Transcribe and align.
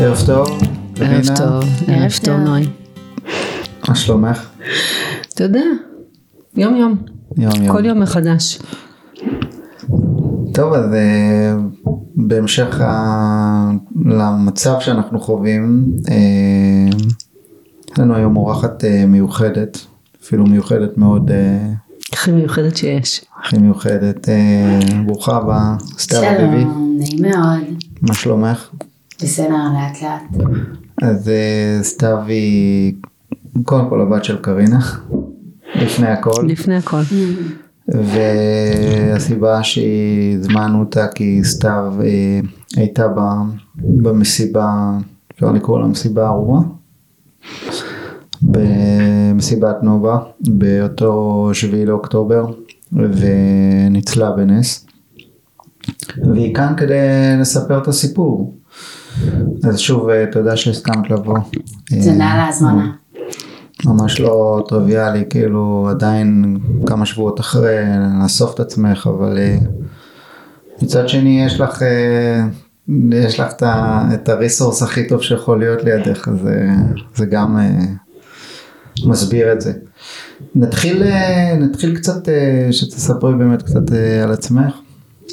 ערב 0.00 0.18
טוב. 0.26 0.48
ערב. 0.96 1.24
טוב, 1.36 1.64
ערב 1.86 2.10
טוב 2.24 2.36
נוי. 2.36 2.68
מה 3.88 3.94
שלומך? 3.94 4.48
אתה 5.34 5.44
יודע, 5.44 5.64
יום 6.56 6.76
יום, 6.76 6.96
יום 7.36 7.52
יום. 7.62 7.76
כל 7.76 7.84
יום 7.84 8.00
מחדש. 8.00 8.58
טוב, 10.54 10.72
אז 10.72 10.94
אה, 10.94 11.54
בהמשך. 12.16 12.80
למצב 14.06 14.74
שאנחנו 14.80 15.20
חווים, 15.20 15.86
אה, 16.10 16.98
יש 17.90 17.98
לנו 17.98 18.14
היום 18.14 18.36
אורחת 18.36 18.84
אה, 18.84 19.06
מיוחדת, 19.06 19.78
אפילו 20.22 20.44
מיוחדת 20.44 20.98
מאוד, 20.98 21.30
הכי 22.12 22.32
מיוחדת 22.32 22.76
שיש. 22.76 23.24
הכי 23.44 23.58
מיוחדת. 23.58 24.28
ברוכה 25.06 25.36
הבאה, 25.36 25.76
סתיו 25.98 26.22
אביבי, 26.22 26.60
שלום, 26.60 26.96
נעים 26.98 27.22
מאוד. 27.22 27.60
מה 28.02 28.14
שלומך? 28.14 28.70
בסדר, 29.22 29.48
לאט 29.48 30.02
לאט. 30.02 30.46
אז 31.02 31.28
אה, 31.28 31.78
סתיו 31.82 32.18
היא 32.26 32.94
קודם 33.64 33.88
כל 33.88 34.00
הבת 34.00 34.24
של 34.24 34.36
קרינה, 34.42 34.78
לפני 35.74 36.06
הכל. 36.06 36.44
לפני 36.48 36.76
הכל. 36.76 37.00
והסיבה 37.88 39.62
שהזמנו 39.62 40.80
אותה 40.80 41.06
כי 41.14 41.44
סתיו 41.44 41.94
אה, 42.02 42.40
הייתה 42.76 43.08
ב, 43.08 43.20
במסיבה, 43.76 44.98
אפשר 45.32 45.52
לקרוא 45.52 45.80
לה 45.80 45.86
מסיבה 45.86 46.28
ארורה, 46.28 46.60
במסיבת 48.42 49.82
נובה 49.82 50.18
באותו 50.40 51.50
שביעי 51.52 51.86
לאוקטובר 51.86 52.46
וניצלה 52.92 54.30
בנס. 54.30 54.86
והיא 56.32 56.54
כאן 56.54 56.74
כדי 56.76 56.96
לספר 57.40 57.78
את 57.78 57.88
הסיפור. 57.88 58.59
אז 59.64 59.78
שוב 59.78 60.08
אה, 60.08 60.24
תודה 60.32 60.56
שהסכמת 60.56 61.10
לבוא. 61.10 61.38
תודה 61.88 62.10
על 62.10 62.20
אה, 62.20 62.44
ההזמנה. 62.44 62.92
ממש 63.84 64.20
לא 64.20 64.64
טריוויאלי, 64.68 65.24
כאילו 65.30 65.86
עדיין 65.90 66.58
כמה 66.86 67.06
שבועות 67.06 67.40
אחרי 67.40 67.76
לאסוף 68.22 68.54
את 68.54 68.60
עצמך, 68.60 69.10
אבל 69.18 69.38
אה, 69.38 69.58
מצד 70.82 71.08
שני 71.08 71.44
יש 71.46 71.60
לך, 71.60 71.82
יש 73.12 73.40
לך 73.40 73.52
את 74.14 74.28
הריסורס 74.28 74.82
הכי 74.82 75.08
טוב 75.08 75.22
שיכול 75.22 75.58
להיות 75.58 75.84
לידך, 75.84 76.28
אז 76.28 76.46
אה, 76.46 76.74
זה 77.14 77.26
גם 77.26 77.58
מסביר 79.06 79.52
את 79.52 79.60
זה. 79.60 79.72
נתחיל, 80.54 81.02
נתחיל 81.60 81.96
קצת, 81.96 82.28
שתספרי 82.70 83.34
באמת 83.34 83.62
קצת 83.62 83.92
על 84.22 84.32
עצמך. 84.32 84.74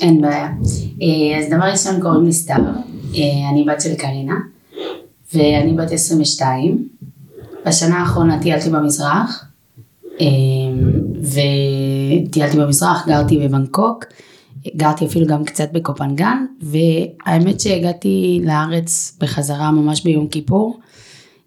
אין 0.02 0.22
בעיה. 0.22 0.50
אז 1.40 1.54
דבר 1.54 1.66
ראשון 1.66 2.02
קוראים 2.02 2.26
לי 2.26 2.34
סתיו, 2.34 2.62
אני 3.52 3.64
בת 3.68 3.82
של 3.82 3.96
קרינה, 3.96 4.36
ואני 5.34 5.74
בת 5.74 5.92
22. 5.92 6.88
בשנה 7.66 8.00
האחרונה 8.00 8.42
טיילתי 8.42 8.70
במזרח, 8.70 9.46
אה, 10.22 10.26
וטיילתי 11.22 12.58
במזרח, 12.58 13.08
גרתי 13.08 13.38
בבנקוק, 13.38 14.06
גרתי 14.76 15.06
אפילו 15.06 15.28
גם 15.28 15.46
קצת 15.46 15.72
בקופנגן, 15.72 16.46
והאמת 16.62 17.60
שהגעתי 17.60 18.42
לארץ 18.44 19.18
בחזרה 19.22 19.72
ממש 19.72 20.04
ביום 20.04 20.28
כיפור. 20.28 20.80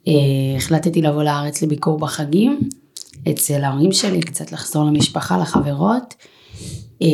אה, 0.08 0.12
החלטתי 0.56 1.02
לבוא 1.02 1.22
לארץ 1.22 1.62
לביקור 1.62 1.98
בחגים, 1.98 2.60
אצל 3.30 3.64
ההורים 3.64 3.92
שלי, 3.92 4.20
קצת 4.20 4.52
לחזור 4.52 4.84
למשפחה, 4.84 5.38
לחברות. 5.38 6.14
אה, 7.02 7.08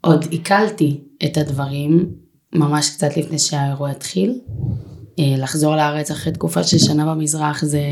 עוד 0.00 0.26
עיכלתי 0.30 1.00
את 1.24 1.36
הדברים 1.36 2.21
ממש 2.52 2.90
קצת 2.90 3.16
לפני 3.16 3.38
שהאירוע 3.38 3.90
התחיל. 3.90 4.38
אה, 5.18 5.34
לחזור 5.38 5.76
לארץ 5.76 6.10
אחרי 6.10 6.32
תקופה 6.32 6.62
של 6.62 6.78
שנה 6.78 7.14
במזרח 7.14 7.64
זה, 7.64 7.82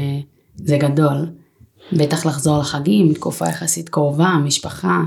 זה 0.56 0.78
גדול. 0.78 1.30
בטח 1.92 2.26
לחזור 2.26 2.58
לחגים, 2.58 3.14
תקופה 3.14 3.48
יחסית 3.48 3.88
קרובה, 3.88 4.34
משפחה, 4.44 5.02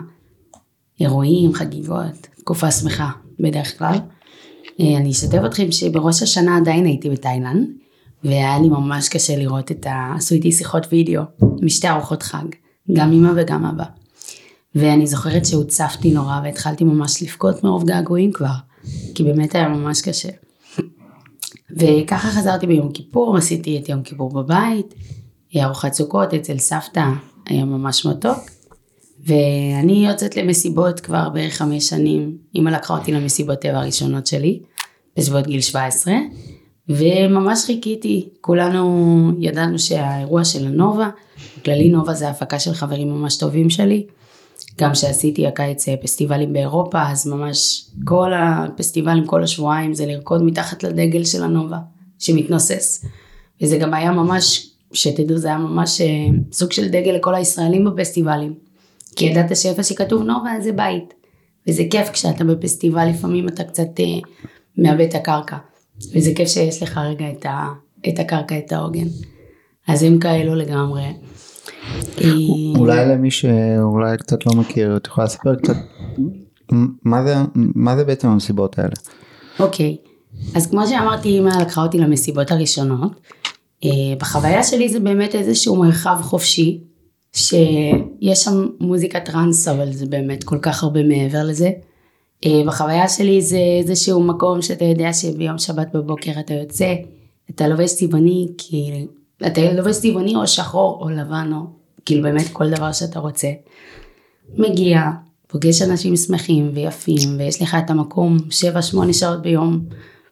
אירועים, 1.00 1.54
חגיגות, 1.54 2.28
תקופה 2.38 2.72
שמחה 2.72 3.10
בדרך 3.40 3.78
כלל. 3.78 3.98
אה, 4.80 4.98
אני 4.98 5.12
אשתף 5.12 5.40
אתכם 5.46 5.72
שבראש 5.72 6.24
השנה 6.24 6.58
עדיין 6.58 6.86
הייתי 6.86 7.10
בתאילנד, 7.10 7.68
והיה 8.24 8.60
לי 8.60 8.70
ממש 8.70 9.10
קשה 9.10 9.36
לראות 9.36 9.72
את 9.72 9.86
ה... 9.86 10.14
עשו 10.16 10.36
איתי 10.36 10.52
שיחות 10.52 10.88
וידאו 10.92 11.24
משתי 11.62 11.90
ארוחות 11.90 12.24
חג, 12.24 12.46
גם 12.94 13.12
אמא 13.12 13.32
וגם 13.36 13.66
אבא. 13.66 13.86
ואני 14.76 15.08
זוכרת 15.08 15.46
שהוצפתי 15.46 16.12
נורא 16.12 16.40
והתחלתי 16.44 16.84
ממש 16.84 17.24
לבכות 17.24 17.64
מרוב 17.64 17.86
געגועים 17.86 18.32
כבר, 18.32 18.54
כי 19.16 19.24
באמת 19.24 19.56
היה 19.56 19.68
ממש 19.68 20.02
קשה. 20.02 20.30
וככה 21.78 22.28
חזרתי 22.28 22.68
ביום 22.68 22.92
כיפור, 22.92 23.38
עשיתי 23.38 23.80
את 23.80 23.90
יום 23.90 24.04
כיפור 24.04 24.30
בבית, 24.30 24.94
ארוחת 25.56 25.94
סוכות 25.94 26.34
אצל 26.34 26.58
סבתא, 26.58 27.06
היה 27.46 27.66
ממש 27.66 28.06
מתוק. 28.06 28.38
ואני 29.26 30.08
יוצאת 30.08 30.38
למסיבות 30.38 31.00
כבר 31.00 31.30
בערך 31.30 31.54
חמש 31.54 31.90
שנים, 31.90 32.38
אמא 32.56 32.70
לקחה 32.70 32.98
אותי 32.98 33.12
למסיבות 33.12 33.60
טבע 33.60 33.78
הראשונות 33.78 34.28
שלי, 34.28 34.60
בסביבות 35.18 35.48
גיל 35.48 35.62
17, 35.62 36.14
וממש 36.90 37.66
חיכיתי, 37.66 38.30
כולנו 38.42 39.32
ידענו 39.40 39.80
שהאירוע 39.80 40.46
של 40.46 40.68
הנובה, 40.68 41.10
בכללי 41.60 41.90
נובה 41.90 42.14
זה 42.14 42.30
הפקה 42.30 42.60
של 42.60 42.74
חברים 42.74 43.12
ממש 43.12 43.38
טובים 43.38 43.70
שלי, 43.70 44.06
גם 44.80 44.96
שעשיתי 44.96 45.48
הקיץ 45.48 45.90
אה, 45.90 45.98
פסטיבלים 45.98 46.54
באירופה, 46.54 47.10
אז 47.10 47.28
ממש 47.28 47.86
כל 48.06 48.32
הפסטיבלים, 48.36 49.26
כל 49.26 49.44
השבועיים 49.44 49.94
זה 49.94 50.06
לרקוד 50.06 50.44
מתחת 50.44 50.84
לדגל 50.84 51.24
של 51.24 51.44
הנובה, 51.44 51.78
שמתנוסס. 52.20 53.06
וזה 53.62 53.78
גם 53.78 53.94
היה 53.94 54.12
ממש, 54.12 54.70
שתדעו, 54.94 55.38
זה 55.38 55.48
היה 55.48 55.58
ממש 55.58 56.02
אה, 56.02 56.08
סוג 56.52 56.72
של 56.72 56.88
דגל 56.88 57.12
לכל 57.12 57.36
הישראלים 57.36 57.86
בפסטיבלים. 57.86 58.54
כי 59.16 59.26
ידעת 59.26 59.58
שאיפה 59.58 59.84
שכתוב 59.84 60.24
נובה 60.24 60.52
זה 60.64 60.72
בית. 60.72 61.14
וזה 61.68 61.84
כיף 61.92 62.10
כשאתה 62.10 62.44
בפסטיבל, 62.44 63.10
לפעמים 63.10 63.48
אתה 63.48 63.64
קצת 63.64 64.00
אה, 64.00 64.06
מאבד 64.78 65.08
את 65.10 65.16
הקרקע. 65.16 65.58
וזה 66.16 66.32
כיף 66.36 66.48
שיש 66.48 66.84
לך 66.84 66.98
רגע 66.98 67.26
את, 67.30 67.46
ה, 67.46 67.68
את 68.10 68.20
הקרקע, 68.20 68.58
את 68.58 68.72
העוגן. 68.72 69.08
אז 69.88 70.04
הם 70.04 70.20
כאלו 70.20 70.56
לגמרי. 70.56 71.04
אולי 72.76 73.06
למי 73.06 73.32
שאולי 73.32 74.18
קצת 74.18 74.46
לא 74.46 74.54
מכיר, 74.54 74.98
את 74.98 75.08
יכולה 75.08 75.26
לספר 75.26 75.56
קצת 75.56 75.76
מה 77.04 77.24
זה, 77.24 77.36
מה 77.56 77.96
זה 77.96 78.04
בעצם 78.04 78.28
המסיבות 78.28 78.80
האלה? 78.80 78.94
אוקיי, 79.60 79.98
אז 80.56 80.68
כמו 80.70 80.88
שאמרתי, 80.88 81.40
אמא 81.40 81.50
לקחה 81.62 81.84
אותי 81.84 81.98
למסיבות 81.98 82.52
הראשונות. 82.52 83.12
אה, 83.86 83.90
בחוויה 84.20 84.64
שלי 84.64 84.90
זה 84.90 85.00
באמת 85.00 85.36
איזשהו 85.36 85.76
מרחב 85.76 86.18
חופשי, 86.22 86.82
שיש 87.34 88.44
שם 88.44 88.68
מוזיקה 88.80 89.20
טראנס, 89.20 89.68
אבל 89.68 89.94
זה 89.94 90.06
באמת 90.06 90.44
כל 90.44 90.58
כך 90.62 90.84
הרבה 90.84 91.04
מעבר 91.04 91.44
לזה. 91.44 91.72
אה, 92.46 92.62
בחוויה 92.66 93.10
שלי 93.10 93.42
זה 93.42 93.60
איזשהו 93.80 94.24
מקום 94.24 94.62
שאתה 94.62 94.86
יודע 94.86 95.14
שביום 95.14 95.58
שבת 95.58 95.88
בבוקר 95.94 96.32
אתה 96.40 96.54
יוצא, 96.54 96.96
אתה 97.50 97.68
לובש 97.68 97.96
צבעוני, 97.96 98.48
כאילו, 98.58 99.08
אתה 99.48 99.74
לובש 99.74 100.00
צבעוני 100.00 100.36
או 100.36 100.48
שחור 100.48 101.00
או 101.02 101.10
לבן 101.10 101.52
או 101.54 101.60
כאילו 102.06 102.24
באמת 102.24 102.46
כל 102.54 102.70
דבר 102.70 102.92
שאתה 102.92 103.20
רוצה. 103.20 103.48
מגיע, 104.58 105.02
פוגש 105.48 105.82
אנשים 105.82 106.16
שמחים 106.18 106.72
ויפים, 106.74 107.30
ויש 107.38 107.62
לך 107.62 107.78
את 107.86 107.90
המקום 107.90 108.38
7-8 109.10 109.14
שעות 109.14 109.42
ביום 109.42 109.86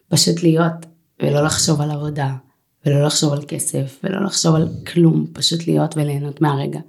פשוט 0.09 0.43
להיות, 0.43 0.73
ולא 1.23 1.43
לחשוב 1.43 1.81
על 1.81 1.91
עבודה, 1.91 2.33
ולא 2.85 3.05
לחשוב 3.05 3.33
על 3.33 3.41
כסף, 3.47 3.99
ולא 4.03 4.25
לחשוב 4.25 4.55
על 4.55 4.67
כלום, 4.87 5.25
פשוט 5.33 5.67
להיות 5.67 5.97
וליהנות 5.97 6.41
מהרגע. 6.41 6.79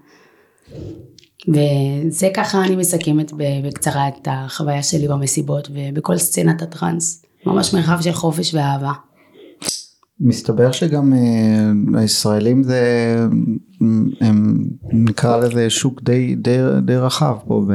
וזה 1.49 2.28
ככה 2.34 2.65
אני 2.65 2.77
מסכמת 2.77 3.33
בקצרה 3.36 4.09
את 4.09 4.28
החוויה 4.30 4.83
שלי 4.83 5.09
במסיבות 5.09 5.69
ובכל 5.74 6.19
סצנת 6.19 6.63
הטראנס. 6.63 7.24
ממש 7.47 7.74
מרחב 7.74 8.01
של 8.03 8.13
חופש 8.13 8.54
ואהבה. 8.54 8.92
מסתבר 10.22 10.72
שגם 10.72 11.13
אה, 11.13 12.01
הישראלים 12.01 12.63
זה, 12.63 12.80
הם 14.21 14.65
נקרא 14.92 15.36
לזה 15.36 15.71
שוק 15.71 16.03
די, 16.03 16.34
די, 16.34 16.59
די 16.83 16.97
רחב 16.97 17.36
פה 17.47 17.65
ב, 17.69 17.72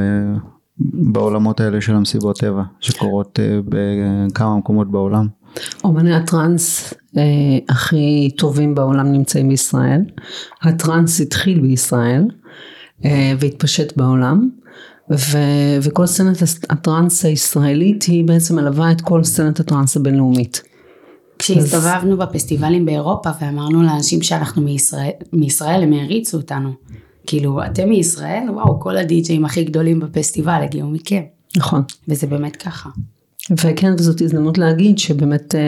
בעולמות 1.11 1.59
האלה 1.59 1.81
של 1.81 1.95
המסיבות 1.95 2.39
טבע 2.39 2.63
שקורות 2.79 3.39
אה, 3.39 3.59
בכמה 3.65 4.57
מקומות 4.57 4.91
בעולם. 4.91 5.27
אומני 5.83 6.15
הטראנס 6.15 6.93
אה, 7.17 7.23
הכי 7.69 8.29
טובים 8.37 8.75
בעולם 8.75 9.11
נמצאים 9.11 9.49
בישראל. 9.49 10.01
הטראנס 10.61 11.21
התחיל 11.21 11.61
בישראל 11.61 12.23
אה, 13.05 13.33
והתפשט 13.39 13.97
בעולם. 13.97 14.49
ו, 15.11 15.37
וכל 15.81 16.05
סצנת 16.05 16.37
הטראנס 16.69 17.25
הישראלית 17.25 18.03
היא 18.03 18.27
בעצם 18.27 18.55
מלווה 18.55 18.91
את 18.91 19.01
כל 19.01 19.23
סצנת 19.23 19.59
הטראנס 19.59 19.97
הבינלאומית. 19.97 20.63
כשהסתובבנו 21.39 22.17
בפסטיבלים 22.17 22.85
באירופה 22.85 23.29
ואמרנו 23.41 23.83
לאנשים 23.83 24.21
שאנחנו 24.21 24.61
מישראל, 24.61 25.09
מישראל 25.33 25.83
הם 25.83 25.93
העריצו 25.93 26.37
אותנו. 26.37 26.69
כאילו, 27.27 27.65
אתם 27.65 27.89
מישראל? 27.89 28.49
וואו, 28.53 28.79
כל 28.79 28.97
הדי-ג'אים 28.97 29.45
הכי 29.45 29.63
גדולים 29.63 29.99
בפסטיבל 29.99 30.61
הגיעו 30.63 30.89
מכם. 30.89 31.21
נכון. 31.57 31.81
וזה 32.07 32.27
באמת 32.27 32.55
ככה. 32.55 32.89
וכן 33.51 33.93
וזאת 33.93 34.21
הזדמנות 34.21 34.57
להגיד 34.57 34.97
שבאמת 34.97 35.55
אה, 35.55 35.59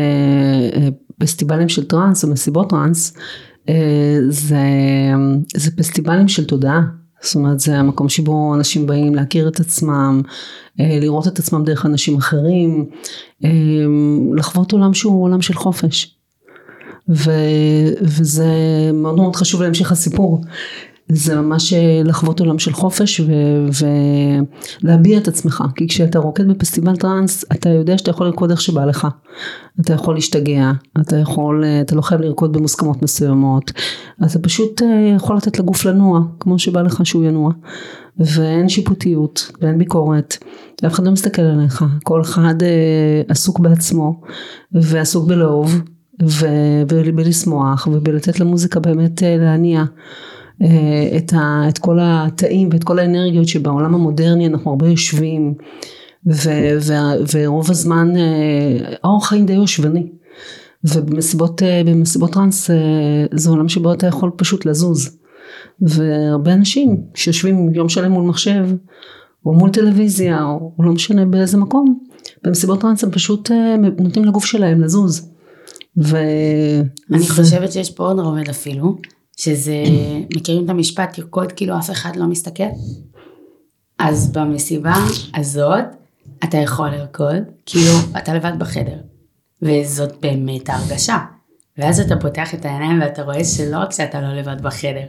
אה, 0.82 0.88
פסטיבלים 1.20 1.70
של 1.70 1.84
טראנס 1.84 2.24
או 2.24 2.30
מסיבות 2.30 2.70
טראנס 2.70 3.14
אה, 3.70 4.18
זה, 4.30 4.58
זה 5.56 5.72
פסטיבלים 5.72 6.28
של 6.28 6.46
תודעה 6.46 6.82
זאת 7.22 7.36
אומרת 7.36 7.60
זה 7.60 7.78
המקום 7.78 8.10
שבו 8.10 8.56
אנשים 8.56 8.88
באים 8.88 9.16
להכיר 9.16 9.48
את 9.48 9.60
עצמם 9.60 10.22
אה, 10.80 11.00
לראות 11.02 11.28
את 11.28 11.40
עצמם 11.40 11.64
דרך 11.64 11.86
אנשים 11.86 12.18
אחרים 12.18 12.86
אה, 13.46 13.50
לחוות 14.36 14.72
עולם 14.72 14.94
שהוא 14.94 15.24
עולם 15.24 15.42
של 15.42 15.54
חופש. 15.54 16.16
ו, 17.10 17.32
וזה 18.02 18.46
מאוד 18.94 19.16
מאוד 19.16 19.36
חשוב 19.36 19.62
להמשך 19.62 19.92
הסיפור 19.92 20.42
זה 21.12 21.36
ממש 21.36 21.74
אה, 21.74 22.02
לחוות 22.06 22.40
עולם 22.40 22.60
של 22.60 22.74
חופש 22.74 23.22
ולהביע 24.84 25.18
את 25.18 25.28
עצמך. 25.28 25.64
כי 25.76 25.88
כשאתה 25.88 26.20
רוקד 26.20 26.48
בפסטיבל 26.48 26.96
טראנס 26.96 27.46
אתה 27.52 27.70
יודע 27.70 27.98
שאתה 27.98 28.12
יכול 28.12 28.28
לרקוד 28.28 28.52
איך 28.52 28.62
שבא 28.62 28.86
לך. 28.86 29.08
אתה 29.82 29.94
יכול 29.94 30.16
להשתגע 30.16 30.72
אתה 31.02 31.16
יכול 31.16 31.64
אה, 31.64 31.82
אתה 31.82 31.96
לא 31.96 32.02
חייב 32.02 32.22
לרקוד 32.22 32.54
במוסכמות 32.54 33.04
מסוימות. 33.04 33.72
אתה 34.26 34.40
פשוט 34.40 34.82
אה, 34.82 35.14
יכול 35.16 35.38
לתת 35.38 35.60
לגוף 35.60 35.86
לנוע 35.86 36.22
כמו 36.40 36.60
שבא 36.60 36.82
לך 36.82 37.06
שהוא 37.06 37.26
ינוע. 37.26 37.52
ואין 38.36 38.70
שיפוטיות 38.70 39.52
ואין 39.62 39.78
ביקורת 39.78 40.38
ואף 40.84 40.94
אחד 40.94 41.06
לא 41.06 41.12
מסתכל 41.12 41.42
עליך. 41.42 41.86
כל 42.04 42.22
אחד 42.22 42.56
עסוק 43.28 43.60
בעצמו 43.60 44.22
ועסוק 44.72 45.28
בלאהוב 45.28 45.82
ובלשמוח 46.90 47.88
ובלתת 47.92 48.40
למוזיקה 48.40 48.80
באמת 48.80 49.22
להניע 49.22 49.84
את, 51.18 51.34
ה, 51.34 51.64
את 51.70 51.78
כל 51.78 51.98
התאים 52.02 52.70
ואת 52.72 52.84
כל 52.84 53.00
האנרגיות 53.00 53.48
שבעולם 53.48 53.96
המודרני 53.96 54.48
אנחנו 54.48 54.72
הרבה 54.72 54.88
יושבים 54.88 55.54
ו, 56.28 56.50
ו, 56.82 56.94
ורוב 57.34 57.72
הזמן 57.72 58.18
אה, 58.18 58.96
האורח 59.04 59.30
חיים 59.30 59.46
די 59.46 59.54
יושבני 59.54 60.08
ובמסיבות 60.84 61.64
אה, 61.64 61.82
טראנס 62.32 62.70
זה 63.32 63.50
עולם 63.50 63.70
שבו 63.70 63.94
אתה 63.94 64.08
יכול 64.08 64.32
פשוט 64.36 64.66
לזוז 64.66 65.18
והרבה 65.82 66.54
אנשים 66.54 66.98
שיושבים 67.16 67.74
יום 67.74 67.90
שלם 67.90 68.12
מול 68.12 68.24
מחשב 68.24 68.66
או 69.46 69.54
מול 69.54 69.70
טלוויזיה 69.70 70.44
או 70.44 70.74
לא 70.80 70.92
משנה 70.92 71.26
באיזה 71.26 71.58
מקום 71.58 72.00
במסיבות 72.44 72.82
טראנס 72.82 73.04
הם 73.04 73.12
פשוט 73.12 73.52
נותנים 74.00 74.26
לגוף 74.26 74.46
שלהם 74.46 74.82
לזוז. 74.82 75.30
ו... 75.98 76.18
אני 77.14 77.30
חושבת 77.30 77.72
שיש 77.72 77.92
פה 77.92 78.04
עוד 78.04 78.20
רובד 78.20 78.50
אפילו 78.50 78.98
שזה, 79.40 79.84
מכירים 80.36 80.66
את 80.66 80.70
המשפט 80.70 81.14
תרקוד 81.14 81.52
כאילו 81.52 81.78
אף 81.78 81.92
אחד 81.92 82.16
לא 82.16 82.26
מסתכל? 82.26 82.64
אז 84.00 84.32
במסיבה 84.32 84.94
הזאת 85.36 85.86
אתה 86.44 86.58
יכול 86.58 86.90
לרקוד 86.90 87.44
כאילו 87.66 87.92
אתה 88.18 88.34
לבד 88.34 88.52
בחדר 88.60 88.98
וזאת 89.62 90.22
באמת 90.22 90.70
ההרגשה 90.70 91.18
ואז 91.78 92.00
אתה 92.00 92.16
פותח 92.16 92.54
את 92.54 92.66
העיניים 92.66 93.02
ואתה 93.02 93.24
רואה 93.24 93.44
שלא 93.44 93.78
רק 93.78 93.92
שאתה 93.92 94.22
לא 94.22 94.34
לבד 94.34 94.62
בחדר 94.62 95.06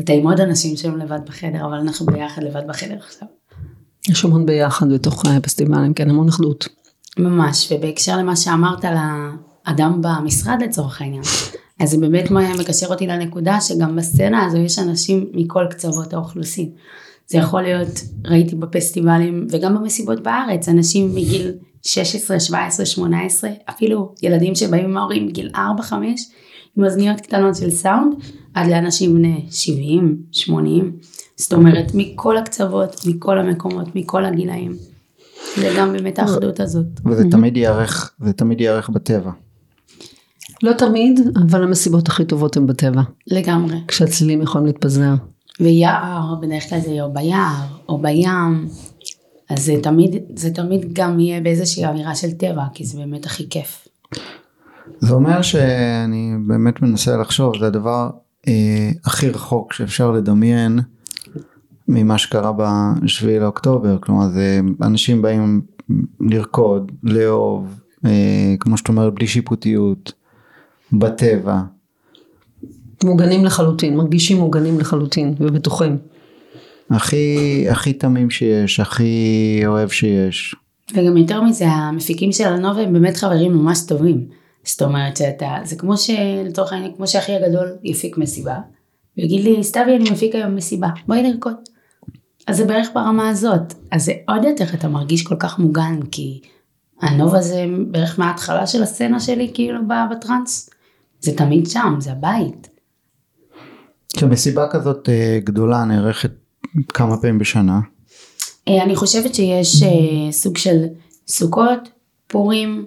אתה 0.00 0.12
עם 0.12 0.26
עוד 0.26 0.40
אנשים 0.40 0.76
שהם 0.76 0.98
לבד 0.98 1.20
בחדר 1.26 1.64
אבל 1.64 1.74
אנחנו 1.74 2.06
ביחד 2.06 2.42
לבד 2.42 2.62
בחדר 2.68 2.96
עכשיו. 2.96 3.28
יש 4.08 4.24
המון 4.24 4.46
ביחד 4.46 4.92
בתוך 4.92 5.26
אה, 5.26 5.40
פסטיבלים 5.40 5.94
כן 5.94 6.10
המון 6.10 6.28
אחדות. 6.28 6.68
ממש 7.18 7.72
ובהקשר 7.72 8.16
למה 8.16 8.36
שאמרת 8.36 8.84
על 8.84 8.96
האדם 9.66 10.02
במשרד 10.02 10.62
לצורך 10.62 11.00
העניין 11.00 11.22
אז 11.80 11.90
זה 11.90 11.98
באמת 11.98 12.30
מקשר 12.30 12.86
אותי 12.86 13.06
לנקודה 13.06 13.60
שגם 13.60 13.96
בסצנה 13.96 14.44
הזו 14.44 14.58
יש 14.58 14.78
אנשים 14.78 15.26
מכל 15.32 15.66
קצוות 15.70 16.12
האוכלוסין. 16.12 16.70
זה 17.26 17.38
יכול 17.38 17.62
להיות, 17.62 18.00
ראיתי 18.24 18.56
בפסטיבלים 18.56 19.46
וגם 19.50 19.74
במסיבות 19.74 20.22
בארץ, 20.22 20.68
אנשים 20.68 21.14
מגיל 21.14 21.52
16, 21.82 22.40
17, 22.40 22.86
18, 22.86 23.50
אפילו 23.70 24.14
ילדים 24.22 24.54
שבאים 24.54 24.84
עם 24.84 24.96
ההורים 24.96 25.26
מגיל 25.26 25.50
4, 25.56 25.82
5, 25.82 26.30
עם 26.76 26.84
אוזניות 26.84 27.20
קטנות 27.20 27.56
של 27.56 27.70
סאונד, 27.70 28.14
עד 28.54 28.70
לאנשים 28.70 29.14
בני 29.14 29.46
70, 29.50 30.16
80, 30.32 30.96
זאת 31.36 31.52
אומרת 31.52 31.90
מכל 31.94 32.36
הקצוות, 32.36 33.00
מכל 33.06 33.38
המקומות, 33.38 33.96
מכל 33.96 34.24
הגילאים. 34.24 34.76
זה 35.56 35.74
גם 35.78 35.92
באמת 35.92 36.18
האחדות 36.18 36.60
הזאת. 36.60 36.86
וזה 37.04 37.24
תמיד 37.30 37.56
ייערך, 37.56 38.14
זה 38.20 38.32
תמיד 38.32 38.60
ייערך 38.60 38.90
בטבע. 38.90 39.30
לא 40.64 40.72
תמיד, 40.72 41.20
אבל 41.36 41.62
המסיבות 41.62 42.08
הכי 42.08 42.24
טובות 42.24 42.56
הן 42.56 42.66
בטבע. 42.66 43.02
לגמרי. 43.26 43.76
כשהצלילים 43.88 44.42
יכולים 44.42 44.66
להתפזר. 44.66 45.14
ויער, 45.60 46.34
בדרך 46.42 46.68
כלל 46.68 46.80
זה 46.80 46.90
יהיה 46.90 47.04
או 47.04 47.12
ביער, 47.12 47.66
או 47.88 47.98
בים. 47.98 48.68
אז 49.50 49.64
זה 49.64 49.74
תמיד, 49.82 50.16
זה 50.36 50.50
תמיד 50.50 50.92
גם 50.92 51.20
יהיה 51.20 51.40
באיזושהי 51.40 51.86
אווירה 51.86 52.14
של 52.14 52.30
טבע, 52.30 52.62
כי 52.74 52.84
זה 52.84 52.98
באמת 52.98 53.26
הכי 53.26 53.48
כיף. 53.48 53.88
זה 55.00 55.14
אומר 55.14 55.42
שאני 55.42 56.34
באמת 56.46 56.82
מנסה 56.82 57.16
לחשוב, 57.16 57.58
זה 57.60 57.66
הדבר 57.66 58.10
אה, 58.48 58.90
הכי 59.04 59.28
רחוק 59.28 59.72
שאפשר 59.72 60.10
לדמיין 60.10 60.78
ממה 61.88 62.18
שקרה 62.18 62.52
בשביעי 63.02 63.38
לאוקטובר, 63.38 63.98
כלומר 64.00 64.28
זה 64.28 64.60
אנשים 64.82 65.22
באים 65.22 65.60
לרקוד, 66.20 66.92
לאהוב, 67.02 67.80
אה, 68.04 68.54
כמו 68.60 68.76
שאת 68.76 68.88
אומרת 68.88 69.14
בלי 69.14 69.26
שיפוטיות, 69.26 70.12
בטבע. 70.98 71.60
מוגנים 73.04 73.44
לחלוטין, 73.44 73.96
מרגישים 73.96 74.36
מוגנים 74.36 74.80
לחלוטין 74.80 75.34
ובטוחים. 75.40 75.98
הכי, 76.90 77.66
הכי 77.70 77.92
תמים 77.92 78.30
שיש, 78.30 78.80
הכי 78.80 79.62
אוהב 79.66 79.88
שיש. 79.88 80.54
וגם 80.94 81.16
יותר 81.16 81.42
מזה, 81.42 81.66
המפיקים 81.68 82.32
של 82.32 82.44
הנובה 82.44 82.80
הם 82.80 82.92
באמת 82.92 83.16
חברים 83.16 83.52
ממש 83.52 83.86
טובים. 83.86 84.26
זאת 84.64 84.82
אומרת 84.82 85.16
שאתה, 85.16 85.56
זה 85.64 85.76
כמו 85.76 85.96
שלצורך 85.96 86.72
העניין, 86.72 86.92
כמו 86.96 87.06
שאחי 87.06 87.32
הגדול 87.32 87.68
יפיק 87.84 88.18
מסיבה, 88.18 88.56
ויגיד 89.18 89.44
לי, 89.44 89.64
סתיוי 89.64 89.96
אני 89.96 90.10
מפיק 90.10 90.34
היום 90.34 90.54
מסיבה, 90.54 90.88
בואי 91.06 91.22
לרקוד. 91.22 91.54
אז 92.46 92.56
זה 92.56 92.64
בערך 92.64 92.88
ברמה 92.94 93.28
הזאת. 93.28 93.74
אז 93.90 94.04
זה 94.04 94.12
עוד 94.28 94.44
יותר 94.44 94.64
אתה 94.74 94.88
מרגיש 94.88 95.22
כל 95.22 95.36
כך 95.38 95.58
מוגן, 95.58 96.00
כי 96.10 96.40
הנובה 97.02 97.40
זה 97.40 97.64
בערך 97.90 98.18
מההתחלה 98.18 98.66
של 98.66 98.82
הסצנה 98.82 99.20
שלי, 99.20 99.50
כאילו 99.54 99.80
בטראנס. 100.10 100.70
זה 101.24 101.36
תמיד 101.36 101.66
שם, 101.66 101.94
זה 101.98 102.12
הבית. 102.12 102.68
כשמסיבה 104.16 104.66
כזאת 104.70 105.08
אה, 105.08 105.38
גדולה 105.44 105.84
נערכת 105.84 106.30
כמה 106.88 107.16
פעמים 107.16 107.38
בשנה? 107.38 107.80
אה, 108.68 108.82
אני 108.82 108.96
חושבת 108.96 109.34
שיש 109.34 109.82
אה, 109.82 110.32
סוג 110.32 110.56
של 110.56 110.84
סוכות, 111.28 111.88
פורים, 112.26 112.84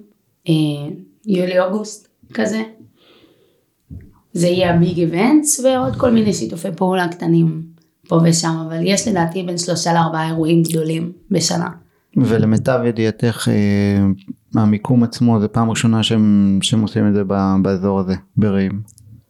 יולי-אוגוסט 1.26 2.08
כזה. 2.34 2.62
זה 4.34 4.48
יהיה 4.48 4.74
הביג 4.74 4.98
איבנטס 4.98 5.60
ועוד 5.60 5.96
כל 5.96 6.12
מיני 6.12 6.34
שיתופי 6.34 6.68
פעולה 6.76 7.08
קטנים 7.08 7.62
פה 8.08 8.20
ושם, 8.24 8.64
אבל 8.68 8.80
יש 8.84 9.08
לדעתי 9.08 9.44
בין 9.44 9.58
שלושה 9.58 9.94
לארבעה 9.94 10.28
אירועים 10.28 10.64
גדולים 10.64 11.12
בשנה. 11.32 11.70
ולמיטב 12.18 12.80
ידיעתך 12.86 13.48
מהמיקום 14.54 15.04
עצמו 15.04 15.40
זה 15.40 15.48
פעם 15.48 15.70
ראשונה 15.70 16.04
שהם, 16.04 16.60
שהם 16.62 16.82
עושים 16.82 17.08
את 17.08 17.14
זה 17.14 17.24
באזור 17.62 18.00
הזה 18.00 18.16
ברעים. 18.38 18.82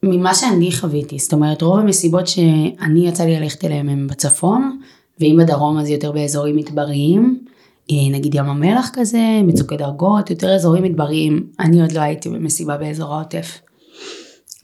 ממה 0.03 0.33
שאני 0.33 0.71
חוויתי 0.71 1.19
זאת 1.19 1.33
אומרת 1.33 1.61
רוב 1.61 1.79
המסיבות 1.79 2.27
שאני 2.27 3.07
יצא 3.07 3.23
לי 3.23 3.39
ללכת 3.39 3.65
אליהם 3.65 3.89
הם 3.89 4.07
בצפון 4.07 4.79
ואם 5.19 5.39
בדרום 5.39 5.77
אז 5.77 5.89
יותר 5.89 6.11
באזורים 6.11 6.55
מדבריים 6.55 7.43
אה, 7.91 7.95
נגיד 8.11 8.35
ים 8.35 8.45
המלח 8.45 8.89
כזה 8.93 9.41
מצוקי 9.43 9.77
דרגות 9.77 10.29
יותר 10.29 10.55
אזורים 10.55 10.83
מדבריים 10.83 11.47
אני 11.59 11.81
עוד 11.81 11.91
לא 11.91 11.99
הייתי 11.99 12.29
במסיבה 12.29 12.77
באזור 12.77 13.13
העוטף. 13.13 13.59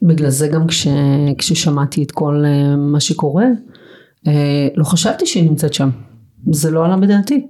בגלל 0.01 0.29
זה 0.29 0.47
גם 0.47 0.67
כש, 0.67 0.87
כששמעתי 1.37 2.03
את 2.03 2.11
כל 2.11 2.43
אה, 2.45 2.75
מה 2.75 2.99
שקורה 2.99 3.45
אה, 4.27 4.67
לא 4.75 4.83
חשבתי 4.83 5.25
שהיא 5.25 5.49
נמצאת 5.49 5.73
שם 5.73 5.89
זה 6.51 6.71
לא 6.71 6.85
עלה 6.85 6.97
בדעתי. 6.97 7.47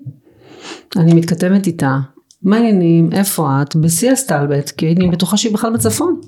אני 0.95 1.13
מתכתבת 1.13 1.67
איתה 1.67 1.99
מה 2.43 2.55
העניינים, 2.55 3.09
איפה 3.11 3.61
את? 3.61 3.75
בשיא 3.75 4.11
הסטלבט, 4.11 4.69
כי 4.69 4.95
אני 4.97 5.07
בטוחה 5.07 5.37
שהיא 5.37 5.53
בכלל 5.53 5.73
בצפון. 5.73 6.21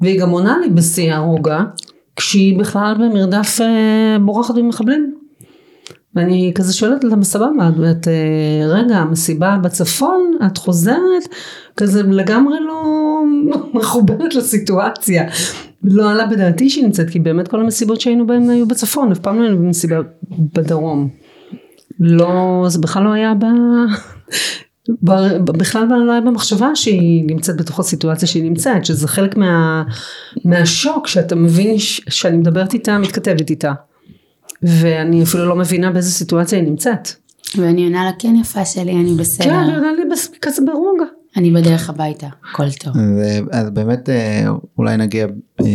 והיא 0.00 0.20
גם 0.20 0.30
עונה 0.30 0.58
לי 0.58 0.70
בשיא 0.70 1.14
הרוגע, 1.14 1.60
כשהיא 2.16 2.58
בכלל 2.58 2.94
במרדף 2.98 3.60
אה, 3.60 4.16
בורחת 4.24 4.54
ממחבלים. 4.54 5.14
ואני 6.14 6.52
כזה 6.54 6.72
שואלת 6.72 7.04
למה 7.04 7.24
סבבה, 7.24 7.68
את 7.90 8.08
אה, 8.08 8.66
רגע, 8.66 8.96
המסיבה 8.96 9.58
בצפון, 9.62 10.38
את 10.46 10.58
חוזרת, 10.58 11.28
כזה 11.76 12.02
לגמרי 12.02 12.56
לא 12.60 13.22
מחוברת 13.74 14.34
לסיטואציה. 14.34 15.24
לא 15.84 16.10
עלה 16.10 16.26
בדעתי 16.26 16.70
שהיא 16.70 16.84
נמצאת, 16.84 17.10
כי 17.10 17.18
באמת 17.18 17.48
כל 17.48 17.60
המסיבות 17.60 18.00
שהיינו 18.00 18.26
בהן 18.26 18.50
היו 18.50 18.66
בצפון, 18.68 19.12
אף 19.12 19.18
פעם 19.18 19.38
לא 19.38 19.42
היינו 19.42 19.58
במסיבה 19.58 19.96
בדרום. 20.30 21.08
לא, 22.00 22.64
זה 22.68 22.78
בכלל 22.78 23.02
לא 23.02 23.12
היה 23.12 23.34
ב... 23.34 23.44
בכלל 25.44 25.86
לא 26.06 26.12
היה 26.12 26.20
במחשבה 26.20 26.68
שהיא 26.74 27.24
נמצאת 27.26 27.56
בתוך 27.56 27.80
הסיטואציה 27.80 28.28
שהיא 28.28 28.44
נמצאת, 28.44 28.84
שזה 28.84 29.08
חלק 29.08 29.36
מה, 29.36 29.82
מהשוק 30.44 31.06
שאתה 31.06 31.34
מבין 31.34 31.78
ש, 31.78 32.00
שאני 32.08 32.36
מדברת 32.36 32.74
איתה, 32.74 32.98
מתכתבת 32.98 33.50
איתה. 33.50 33.72
ואני 34.62 35.22
אפילו 35.22 35.46
לא 35.46 35.56
מבינה 35.56 35.90
באיזה 35.90 36.10
סיטואציה 36.10 36.58
היא 36.58 36.68
נמצאת. 36.68 37.08
ואני 37.56 37.84
עונה 37.84 38.04
לה, 38.04 38.10
כן 38.18 38.36
יפה 38.40 38.64
שלי, 38.64 38.92
אני 38.92 39.14
בסדר. 39.14 39.44
כן, 39.44 39.54
היא 39.54 39.76
עונה 39.76 39.92
לי 39.92 40.02
כזה 40.40 40.62
ברוגע. 40.66 41.04
אני 41.36 41.50
בדרך 41.50 41.90
הביתה, 41.90 42.26
הכל 42.50 42.70
טוב. 42.70 42.92
אז 43.50 43.70
באמת 43.70 44.08
אה, 44.08 44.46
אולי 44.78 44.96
נגיע 44.96 45.26
אה, 45.60 45.66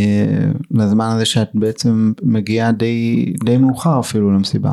לזמן 0.72 1.10
הזה 1.16 1.26
שאת 1.26 1.50
בעצם 1.54 2.14
מגיעה 2.24 2.72
די, 2.72 3.26
די 3.46 3.58
מאוחר 3.58 4.00
אפילו 4.00 4.32
למסיבה. 4.32 4.72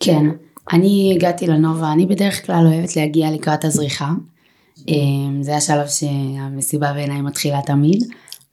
כן, 0.00 0.26
אני 0.72 1.12
הגעתי 1.16 1.46
לנובה, 1.46 1.92
אני 1.92 2.06
בדרך 2.06 2.46
כלל 2.46 2.66
אוהבת 2.66 2.96
להגיע 2.96 3.30
לקראת 3.30 3.64
הזריחה. 3.64 4.12
אמ, 4.88 5.42
זה 5.42 5.56
השלב 5.56 5.86
שהמסיבה 5.86 6.92
בעיניי 6.92 7.20
מתחילה 7.20 7.60
תמיד. 7.66 8.04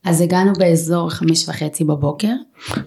אז 0.06 0.22
הגענו 0.22 0.54
באזור 0.54 1.10
חמש 1.10 1.50
וחצי 1.50 1.84
בבוקר. 1.84 2.34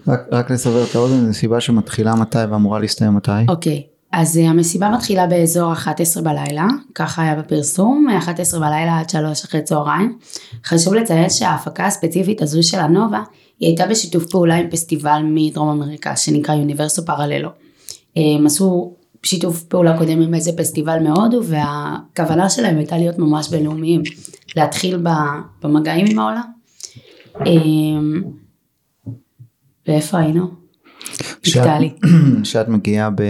רק, 0.09 0.21
רק 0.33 0.51
לסבר 0.51 0.85
את 0.85 0.95
האוזן, 0.95 1.21
זו 1.21 1.29
מסיבה 1.29 1.61
שמתחילה 1.61 2.15
מתי 2.15 2.45
ואמורה 2.51 2.79
להסתיים 2.79 3.15
מתי. 3.15 3.31
אוקיי, 3.49 3.83
אז 4.13 4.39
אה, 4.39 4.51
המסיבה 4.51 4.91
מתחילה 4.91 5.27
באזור 5.27 5.73
11 5.73 6.23
בלילה, 6.23 6.67
ככה 6.95 7.23
היה 7.23 7.35
בפרסום, 7.35 8.07
מ-11 8.07 8.59
בלילה 8.59 8.99
עד 8.99 9.11
3 9.11 9.45
אחרי 9.45 9.63
צהריים. 9.63 10.19
חשוב 10.65 10.95
לציין 10.95 11.31
שההפקה 11.31 11.87
הספציפית 11.87 12.43
הזו 12.43 12.63
של 12.63 12.79
הנובה, 12.79 13.23
היא 13.61 13.69
הייתה 13.69 13.87
בשיתוף 13.87 14.27
פעולה 14.27 14.55
עם 14.55 14.71
פסטיבל 14.71 15.21
מדרום 15.25 15.69
אמריקה 15.69 16.17
שנקרא 16.17 16.55
יוניברסו 16.55 17.05
פרללו. 17.05 17.49
הם 18.17 18.47
עשו 18.47 18.96
שיתוף 19.27 19.63
פעולה 19.63 19.99
קודם 19.99 20.21
עם 20.21 20.35
איזה 20.35 20.53
פסטיבל 20.57 20.99
מהודו 21.03 21.43
והכוונה 21.45 22.51
שלהם 22.51 22.77
הייתה 22.77 22.97
להיות 22.99 23.19
ממש 23.19 23.49
בינלאומיים, 23.49 24.03
להתחיל 24.57 24.99
במגעים 25.63 26.07
עם 26.11 26.19
העולם. 26.19 26.43
אמ, 27.47 28.23
ואיפה 29.89 30.19
היינו? 30.19 30.51
נקטע. 31.47 31.79
שאת 32.45 32.69
מגיעה, 32.69 33.11
ב... 33.11 33.23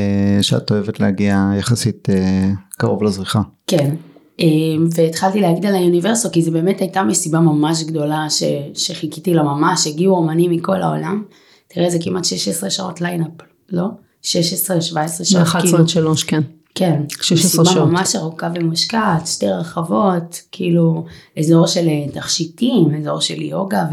שאת 0.43 0.71
אוהבת 0.71 1.01
להגיע 1.01 1.51
יחסית 1.59 2.11
אה, 2.11 2.51
קרוב 2.69 3.03
לזריחה. 3.03 3.41
כן, 3.67 3.95
אמ, 4.39 4.89
והתחלתי 4.95 5.41
להגיד 5.41 5.67
על 5.67 5.75
היוניברסו 5.75 6.29
כי 6.33 6.43
זו 6.43 6.53
באמת 6.53 6.81
הייתה 6.81 7.03
מסיבה 7.03 7.41
ממש 7.41 7.83
גדולה 7.83 8.27
ש, 8.31 8.43
שחיכיתי 8.75 9.35
לה 9.35 9.43
ממש, 9.43 9.87
הגיעו 9.87 10.17
אומנים 10.17 10.51
מכל 10.51 10.83
העולם, 10.83 11.23
תראה 11.69 11.91
זה 11.91 11.99
כמעט 12.01 12.25
16 12.25 12.71
שעות 12.71 13.01
lineup, 13.01 13.31
לא? 13.71 13.87
16-17 14.27 15.25
שעות, 15.25 15.47
מ-11 15.47 15.79
עד 15.79 15.89
3, 15.89 16.25
כן. 16.25 16.41
כן, 16.75 17.03
16 17.23 17.63
מסיבה 17.63 17.65
שעות. 17.65 17.89
ממש 17.89 18.17
ארוכה 18.17 18.51
ומושקעת, 18.55 19.27
שתי 19.27 19.47
רחבות, 19.49 20.43
כאילו 20.53 21.05
אזור 21.39 21.67
של 21.67 21.89
אה, 21.89 22.07
תכשיטים, 22.13 22.95
אזור 23.01 23.21
של 23.21 23.43
יוגה 23.43 23.85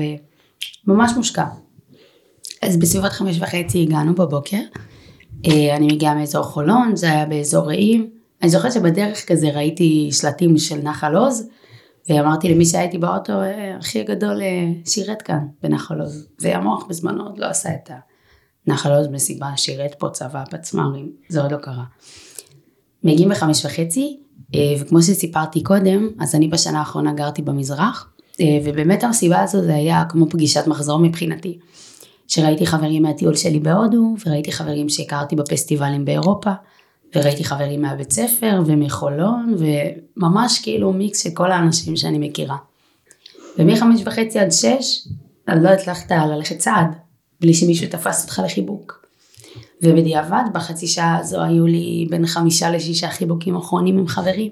וממש 0.87 1.11
מושקע. 1.17 1.45
אז 2.61 2.77
בסביבות 2.77 3.11
חמש 3.11 3.37
וחצי 3.39 3.81
הגענו 3.81 4.15
בבוקר, 4.15 4.59
אה, 5.47 5.75
אני 5.75 5.87
מגיעה 5.87 6.15
מאזור 6.15 6.43
חולון, 6.43 6.95
זה 6.95 7.11
היה 7.11 7.25
באזור 7.25 7.67
רעים, 7.67 8.09
אני 8.41 8.49
זוכרת 8.49 8.73
שבדרך 8.73 9.27
כזה 9.27 9.49
ראיתי 9.49 10.09
שלטים 10.11 10.57
של 10.57 10.81
נחל 10.81 11.15
עוז, 11.15 11.47
ואמרתי 12.09 12.49
למי 12.49 12.65
שהיה 12.65 12.83
איתי 12.83 12.97
באוטו, 12.97 13.33
"אה, 13.33 13.77
אחי 13.79 13.99
הגדול 13.99 14.41
שירת 14.85 15.21
כאן 15.21 15.45
בנחל 15.63 16.01
עוז, 16.01 16.27
והמוח 16.39 16.85
בזמנו 16.89 17.23
עוד 17.23 17.37
לא 17.37 17.45
עשה 17.45 17.69
את 17.69 17.89
הנחל 18.67 18.91
עוז 18.91 19.08
מסיבה, 19.08 19.48
שירת 19.55 19.96
פה 19.98 20.10
צבא, 20.10 20.43
פצמ"רים, 20.51 21.12
זה 21.29 21.41
עוד 21.41 21.51
לא 21.51 21.58
קרה. 21.58 21.84
מגיעים 23.03 23.29
בחמש 23.29 23.65
וחצי, 23.65 24.20
אה, 24.55 24.75
וכמו 24.79 25.01
שסיפרתי 25.01 25.63
קודם, 25.63 26.10
אז 26.20 26.36
אני 26.36 26.48
בשנה 26.48 26.79
האחרונה 26.79 27.13
גרתי 27.13 27.41
במזרח, 27.41 28.13
אה, 28.41 28.60
ובאמת 28.65 29.03
המסיבה 29.03 29.41
הזו 29.41 29.62
זה 29.62 29.75
היה 29.75 30.03
כמו 30.10 30.29
פגישת 30.29 30.67
מחזור 30.67 31.00
מבחינתי. 31.00 31.60
שראיתי 32.27 32.65
חברים 32.65 33.03
מהטיול 33.03 33.36
שלי 33.36 33.60
בהודו, 33.60 34.15
וראיתי 34.25 34.51
חברים 34.51 34.89
שהכרתי 34.89 35.36
בפסטיבלים 35.36 36.05
באירופה, 36.05 36.51
וראיתי 37.15 37.43
חברים 37.43 37.82
מהבית 37.82 38.12
ספר 38.12 38.62
ומחולון, 38.65 39.55
וממש 39.58 40.60
כאילו 40.63 40.93
מיקס 40.93 41.24
של 41.24 41.29
כל 41.34 41.51
האנשים 41.51 41.96
שאני 41.96 42.27
מכירה. 42.29 42.58
ומחמש 43.58 44.01
וחצי 44.05 44.39
עד 44.39 44.51
שש, 44.51 45.08
אני 45.48 45.63
לא 45.63 45.70
הצלחת 45.70 46.12
ללכת 46.12 46.58
צעד, 46.58 46.88
בלי 47.43 47.53
שמישהו 47.53 47.88
תפס 47.89 48.23
אותך 48.23 48.41
לחיבוק. 48.45 49.05
ובדיעבד, 49.81 50.43
בחצי 50.53 50.88
שעה 50.88 51.17
הזו 51.17 51.41
היו 51.41 51.67
לי 51.67 52.07
בין 52.09 52.27
חמישה 52.27 52.69
לשישה 52.69 53.09
חיבוקים 53.09 53.55
אחרונים 53.55 53.97
עם 53.97 54.07
חברים, 54.07 54.51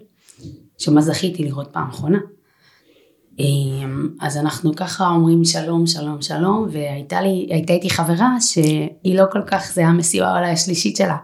שמה 0.77 1.01
זכיתי 1.01 1.43
לראות 1.43 1.67
פעם 1.71 1.89
אחרונה. 1.89 2.17
אמ, 3.39 4.09
אז 4.21 4.37
אנחנו 4.37 4.75
ככה 4.75 5.07
אומרים 5.07 5.45
שלום, 5.45 5.87
שלום, 5.87 6.21
שלום, 6.21 6.67
והייתה 6.71 7.21
לי, 7.21 7.47
הייתה 7.49 7.73
איתי 7.73 7.89
חברה 7.89 8.41
שהיא 8.41 9.15
לא 9.15 9.23
כל 9.31 9.41
כך, 9.47 9.71
זה 9.73 9.87
המסיבה 9.87 10.37
אולי 10.37 10.51
השלישית 10.51 10.97
שלה. 10.97 11.17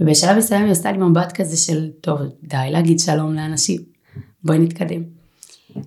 ובשלב 0.00 0.36
מסוים 0.36 0.64
היא 0.64 0.72
עשתה 0.72 0.92
לי 0.92 0.98
מבט 0.98 1.32
כזה 1.32 1.56
של, 1.56 1.90
טוב, 2.00 2.20
די 2.42 2.56
להגיד 2.70 3.00
שלום 3.00 3.34
לאנשים, 3.34 3.80
בואי 4.44 4.58
נתקדם. 4.58 5.02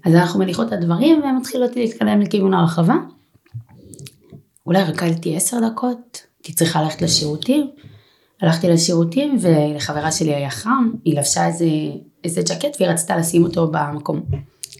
אז 0.06 0.16
אנחנו 0.16 0.40
מניחות 0.40 0.68
את 0.68 0.74
הדברים 0.74 1.22
ומתחילות 1.24 1.76
להתקדם 1.76 2.22
לכיוון 2.22 2.54
הרחבה. 2.54 2.96
אולי 4.66 4.84
רקדתי 4.84 5.36
עשר 5.36 5.58
דקות, 5.70 6.22
הייתי 6.38 6.54
צריכה 6.54 6.82
ללכת 6.82 7.02
לשירותים. 7.02 7.72
הלכתי 8.42 8.68
לשירותים 8.70 9.38
ולחברה 9.42 10.12
שלי 10.12 10.36
היה 10.36 10.50
חם, 10.50 10.92
היא 11.06 11.20
לבשה 11.20 11.48
איזה, 11.48 11.66
איזה 12.24 12.42
ג'קט 12.42 12.78
והיא 12.80 12.92
רצתה 12.92 13.18
לשים 13.18 13.44
אותו 13.44 13.72
במקום. 13.72 14.24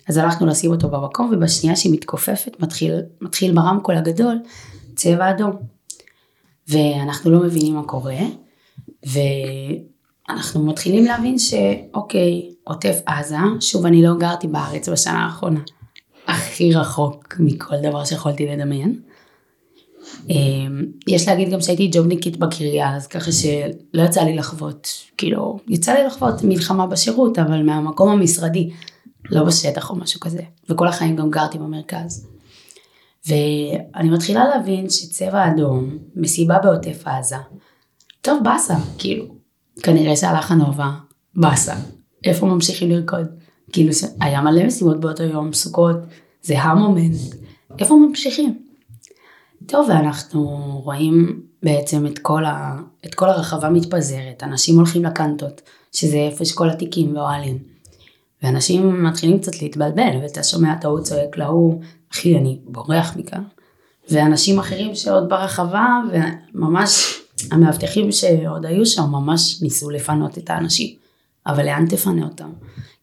אז 0.08 0.18
הלכנו 0.18 0.48
לשים 0.48 0.72
אותו 0.72 0.90
במקום 0.90 1.32
ובשנייה 1.34 1.76
שהיא 1.76 1.94
מתכופפת 1.94 2.60
מתחיל, 2.60 3.02
מתחיל 3.22 3.56
ברמקול 3.56 3.96
הגדול 3.96 4.40
צבע 4.96 5.30
אדום. 5.30 5.52
ואנחנו 6.68 7.32
לא 7.32 7.40
מבינים 7.40 7.76
מה 7.76 7.84
קורה 7.84 8.16
ואנחנו 9.06 10.66
מתחילים 10.66 11.06
להבין 11.06 11.40
שאוקיי 11.40 12.50
עוטף 12.64 13.02
עזה, 13.06 13.36
שוב 13.60 13.86
אני 13.86 14.02
לא 14.02 14.18
גרתי 14.18 14.48
בארץ 14.48 14.90
בשנה 14.90 15.26
האחרונה, 15.26 15.60
הכי 16.28 16.74
רחוק 16.74 17.36
מכל 17.40 17.76
דבר 17.84 18.06
שיכולתי 18.06 18.46
לדמיין. 18.46 19.00
אמ, 20.30 20.86
יש 21.08 21.28
להגיד 21.28 21.50
גם 21.50 21.62
שהייתי 21.62 21.90
ג'ובניקית 21.94 22.38
בקריה, 22.38 22.96
אז 22.96 23.08
ככה 23.08 23.32
שלא 23.32 24.02
יצא 24.02 24.22
לי 24.22 24.36
לחוות, 24.36 24.88
כאילו, 25.18 25.60
יצא 25.68 25.94
לי 25.94 26.04
לחוות 26.06 26.44
מלחמה 26.44 26.88
בשירות, 26.88 27.40
אבל 27.40 27.64
מהמקום 27.64 28.10
המשרדי, 28.10 28.70
לא 29.30 29.44
בשטח 29.44 29.90
או 29.90 29.96
משהו 29.96 30.20
כזה, 30.20 30.42
וכל 30.70 30.88
החיים 30.88 31.16
גם 31.16 31.30
גרתי 31.30 31.58
במרכז. 31.58 32.28
ואני 33.28 34.10
מתחילה 34.10 34.46
להבין 34.46 34.90
שצבע 34.90 35.48
אדום, 35.48 35.98
מסיבה 36.16 36.60
בעוטף 36.60 37.08
עזה, 37.08 37.36
טוב 38.22 38.44
באסה, 38.44 38.76
כאילו, 38.98 39.26
כנראה 39.84 40.16
שהלך 40.16 40.52
הנובה, 40.52 40.92
באסה, 41.36 41.76
איפה 42.24 42.46
ממשיכים 42.46 42.90
לרקוד? 42.90 43.28
כאילו, 43.72 43.92
היה 44.22 44.42
מלא 44.42 44.66
מסיבות 44.66 45.00
באותו 45.00 45.24
יום, 45.24 45.54
סוכות, 45.54 45.98
זה 46.42 46.62
המומנט, 46.62 47.18
איפה 47.80 47.96
ממשיכים? 47.96 48.63
טוב, 49.68 49.90
ואנחנו 49.90 50.42
רואים 50.84 51.42
בעצם 51.64 52.06
את 52.06 52.20
כל, 52.20 52.46
ה, 52.46 52.80
את 53.06 53.16
כל 53.16 53.30
הרחבה 53.30 53.70
מתפזרת, 53.70 54.44
אנשים 54.44 54.76
הולכים 54.76 55.06
לקנטות, 55.06 55.62
שזה 55.92 56.18
איפה 56.18 56.46
שכל 56.46 56.70
התיקים 56.70 57.16
ואוהלים. 57.16 57.58
ואנשים 58.44 59.04
מתחילים 59.04 59.40
קצת 59.40 59.62
להתבלבל, 59.62 60.18
ואתה 60.22 60.44
שומע 60.44 60.74
את 60.80 60.86
ההוא 60.86 61.00
צועק 61.00 61.38
להוא, 61.38 61.82
אחי, 62.14 62.38
אני 62.38 62.60
בורח 62.66 63.16
מכאן. 63.18 63.44
ואנשים 64.10 64.60
אחרים 64.60 64.96
שעוד 64.96 65.30
ברחבה, 65.30 65.88
וממש 66.54 67.20
המאבטחים 67.52 68.12
שעוד 68.12 68.66
היו 68.66 68.86
שם 68.86 69.04
ממש 69.04 69.62
ניסו 69.62 69.90
לפנות 69.90 70.38
את 70.38 70.50
האנשים. 70.50 70.96
אבל 71.48 71.66
לאן 71.66 71.86
תפנה 71.86 72.26
אותם? 72.26 72.50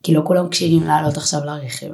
כי 0.02 0.14
לא 0.14 0.22
כולם 0.24 0.48
כשירים 0.48 0.82
לעלות 0.82 1.16
עכשיו 1.16 1.40
לרכב. 1.44 1.90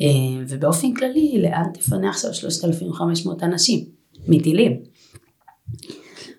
אה, 0.00 0.06
ובאופן 0.48 0.94
כללי, 0.94 1.42
לאן 1.42 1.64
תפנה 1.74 2.10
עכשיו 2.10 2.34
3,500 2.34 3.42
אנשים? 3.42 3.84
מטילים. 4.28 4.82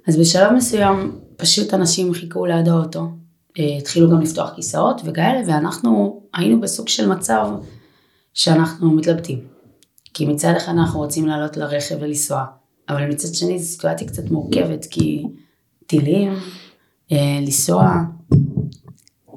אז 0.07 0.17
בשלב 0.17 0.51
מסוים 0.53 1.19
פשוט 1.37 1.73
אנשים 1.73 2.13
חיכו 2.13 2.45
ליד 2.45 2.67
האוטו, 2.67 3.07
אה, 3.59 3.77
התחילו 3.77 4.11
גם 4.11 4.21
לפתוח 4.21 4.53
כיסאות 4.55 5.01
וכאלה, 5.05 5.41
ואנחנו 5.47 6.21
היינו 6.33 6.61
בסוג 6.61 6.87
של 6.87 7.09
מצב 7.09 7.47
שאנחנו 8.33 8.91
מתלבטים. 8.91 9.47
כי 10.13 10.25
מצד 10.25 10.53
אחד 10.57 10.71
אנחנו 10.71 10.99
רוצים 10.99 11.27
לעלות 11.27 11.57
לרכב 11.57 11.95
ולנסוע, 11.99 12.45
אבל 12.89 13.09
מצד 13.09 13.33
שני 13.33 13.59
זו 13.59 13.65
סיטואציה 13.65 14.07
קצת 14.07 14.31
מורכבת, 14.31 14.85
כי 14.85 15.23
טילים, 15.87 16.33
אה, 17.11 17.39
לנסוע, 17.41 17.93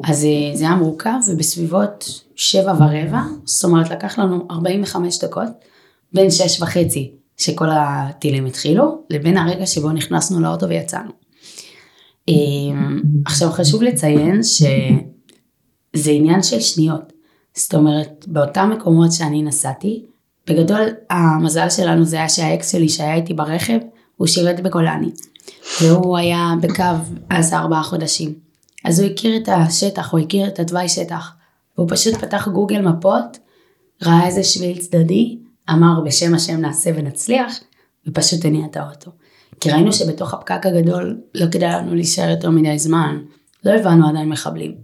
אז 0.05 0.25
אה, 0.25 0.57
זה 0.57 0.65
היה 0.65 0.75
מורכב, 0.75 1.19
ובסביבות 1.29 2.23
שבע 2.37 2.73
ורבע, 2.73 3.21
זאת 3.45 3.65
אומרת 3.65 3.91
לקח 3.91 4.19
לנו 4.19 4.47
45 4.50 5.25
דקות, 5.25 5.49
בין 6.12 6.31
שש 6.31 6.62
וחצי 6.62 7.12
שכל 7.37 7.69
הטילים 7.71 8.47
התחילו, 8.47 9.03
לבין 9.11 9.37
הרגע 9.37 9.67
שבו 9.67 9.93
נכנסנו 9.93 10.41
לאוטו 10.41 10.69
ויצאנו. 10.69 11.11
אה, 12.29 12.35
עכשיו 13.26 13.50
חשוב 13.50 13.83
לציין 13.83 14.43
שזה 14.43 16.11
עניין 16.11 16.43
של 16.43 16.61
שניות. 16.61 17.12
זאת 17.55 17.75
אומרת, 17.75 18.25
באותם 18.29 18.71
מקומות 18.76 19.12
שאני 19.12 19.43
נסעתי, 19.43 20.05
בגדול 20.47 20.81
המזל 21.11 21.71
שלנו 21.71 22.05
זה 22.05 22.17
היה 22.17 22.29
שהאקס 22.29 22.73
שלי 22.73 22.88
שהיה 22.88 23.15
איתי 23.15 23.35
ברכב, 23.35 23.79
הוא 24.17 24.26
שירת 24.26 24.61
בגולני. 24.61 25.11
והוא 25.83 26.17
היה 26.17 26.55
בקו 26.61 26.83
אז 27.31 27.53
ארבעה 27.53 27.83
חודשים. 27.83 28.46
אז 28.87 29.00
הוא 29.00 29.11
הכיר 29.11 29.37
את 29.37 29.49
השטח, 29.49 30.12
הוא 30.12 30.21
הכיר 30.21 30.49
את 30.49 30.59
התוואי 30.59 30.88
שטח. 30.88 31.33
והוא 31.78 31.88
פשוט 31.90 32.14
פתח 32.14 32.49
גוגל 32.49 32.81
מפות, 32.81 33.38
ראה 34.02 34.26
איזה 34.26 34.45
שביל 34.45 34.78
צדדי, 34.78 35.38
אמר 35.71 36.00
בשם 36.05 36.35
השם 36.35 36.61
נעשה 36.61 36.90
ונצליח, 36.97 37.61
ופשוט 38.09 38.45
הניע 38.45 38.66
את 38.71 38.76
האוטו. 38.76 39.11
כי 39.61 39.71
ראינו 39.71 39.93
שבתוך 39.93 40.35
הפקק 40.35 40.66
הגדול 40.66 41.21
לא 41.35 41.47
כדאי 41.52 41.73
לנו 41.73 41.95
להישאר 41.95 42.31
יותר 42.31 42.50
מדי 42.50 42.78
זמן, 42.78 43.19
לא 43.64 43.71
הבנו 43.71 44.09
עדיין 44.09 44.28
מחבלים. 44.28 44.75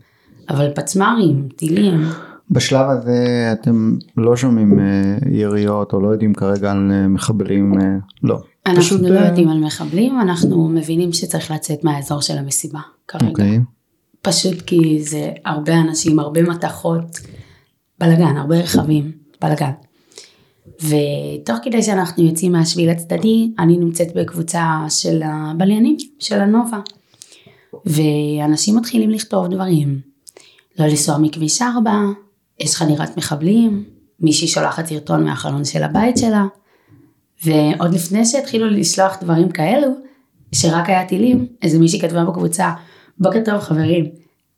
אבל 0.48 0.70
פצמ"רים, 0.74 1.48
טילים, 1.56 2.04
בשלב 2.50 2.90
הזה 2.90 3.48
אתם 3.52 3.96
לא 4.16 4.36
שומעים 4.36 4.80
אה, 4.80 5.18
יריות 5.30 5.92
או 5.92 6.00
לא 6.00 6.08
יודעים 6.08 6.34
כרגע 6.34 6.70
על 6.70 6.90
אה, 6.92 7.08
מחבלים, 7.08 7.80
אה, 7.80 7.96
לא. 8.22 8.38
אנחנו 8.66 8.82
פשוט, 8.82 9.00
לא 9.00 9.18
יודעים 9.18 9.48
על 9.48 9.58
מחבלים, 9.58 10.20
אנחנו 10.20 10.68
מבינים 10.68 11.12
שצריך 11.12 11.50
לצאת 11.50 11.84
מהאזור 11.84 12.20
של 12.20 12.38
המסיבה 12.38 12.80
כרגע. 13.08 13.26
אוקיי. 13.26 13.60
פשוט 14.22 14.62
כי 14.62 15.02
זה 15.02 15.32
הרבה 15.44 15.74
אנשים, 15.80 16.18
הרבה 16.18 16.42
מתכות, 16.42 17.18
בלאגן, 17.98 18.36
הרבה 18.36 18.56
רכבים, 18.56 19.12
בלאגן. 19.40 19.70
ותוך 20.66 21.56
כדי 21.62 21.82
שאנחנו 21.82 22.24
יוצאים 22.24 22.52
מהשביל 22.52 22.90
הצדדי, 22.90 23.50
אני 23.58 23.76
נמצאת 23.76 24.14
בקבוצה 24.14 24.84
של 24.88 25.22
הבליינים, 25.24 25.96
של 26.18 26.40
הנובה. 26.40 26.80
ואנשים 27.86 28.76
מתחילים 28.76 29.10
לכתוב 29.10 29.46
דברים. 29.46 30.00
לא 30.78 30.86
לנסוע 30.86 31.18
מכביש 31.18 31.62
4, 31.62 31.92
יש 32.60 32.74
חדירת 32.74 33.16
מחבלים, 33.16 33.84
מישהי 34.20 34.48
שולחת 34.48 34.86
סרטון 34.86 35.24
מהחלון 35.24 35.64
של 35.64 35.82
הבית 35.82 36.18
שלה. 36.18 36.44
ועוד 37.44 37.94
לפני 37.94 38.24
שהתחילו 38.24 38.70
לשלוח 38.70 39.16
דברים 39.22 39.48
כאלו, 39.48 39.88
שרק 40.54 40.88
היה 40.88 41.08
טילים, 41.08 41.46
איזה 41.62 41.78
מישהי 41.78 42.00
כתבה 42.00 42.24
בקבוצה, 42.24 42.70
בוקר 43.18 43.38
טוב 43.44 43.58
חברים, 43.58 44.04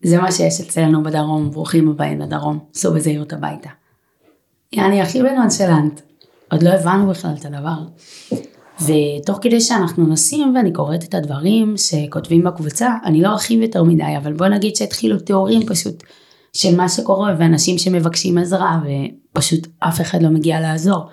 זה 0.03 0.19
מה 0.19 0.33
שיש 0.33 0.61
אצלנו 0.61 1.03
בדרום, 1.03 1.51
ברוכים 1.51 1.89
הבאים 1.89 2.21
לדרום, 2.21 2.59
סעו 2.75 2.95
בזהירות 2.95 3.33
הביתה. 3.33 3.71
יעני 4.73 5.03
הכי 5.03 5.23
בנונשלנט, 5.23 6.01
עוד 6.51 6.63
לא 6.63 6.71
הבנו 6.71 7.07
בכלל 7.07 7.35
את 7.41 7.45
הדבר. 7.45 7.79
ותוך 8.81 9.39
כדי 9.43 9.61
שאנחנו 9.61 10.07
נוסעים 10.07 10.57
ואני 10.57 10.73
קוראת 10.73 11.05
את 11.05 11.15
הדברים 11.15 11.75
שכותבים 11.77 12.45
בקבוצה, 12.45 12.95
אני 13.05 13.23
לא 13.23 13.29
ארחיב 13.29 13.63
יותר 13.63 13.83
מדי, 13.83 14.17
אבל 14.23 14.33
בוא 14.33 14.47
נגיד 14.47 14.77
שהתחילו 14.77 15.19
תיאורים 15.19 15.67
פשוט 15.67 16.03
של 16.53 16.77
מה 16.77 16.89
שקורה 16.89 17.35
ואנשים 17.39 17.79
שמבקשים 17.79 18.39
עזרה 18.39 18.81
ופשוט 18.85 19.67
אף 19.79 20.01
אחד 20.01 20.23
לא 20.23 20.29
מגיע 20.29 20.61
לעזור. 20.61 21.07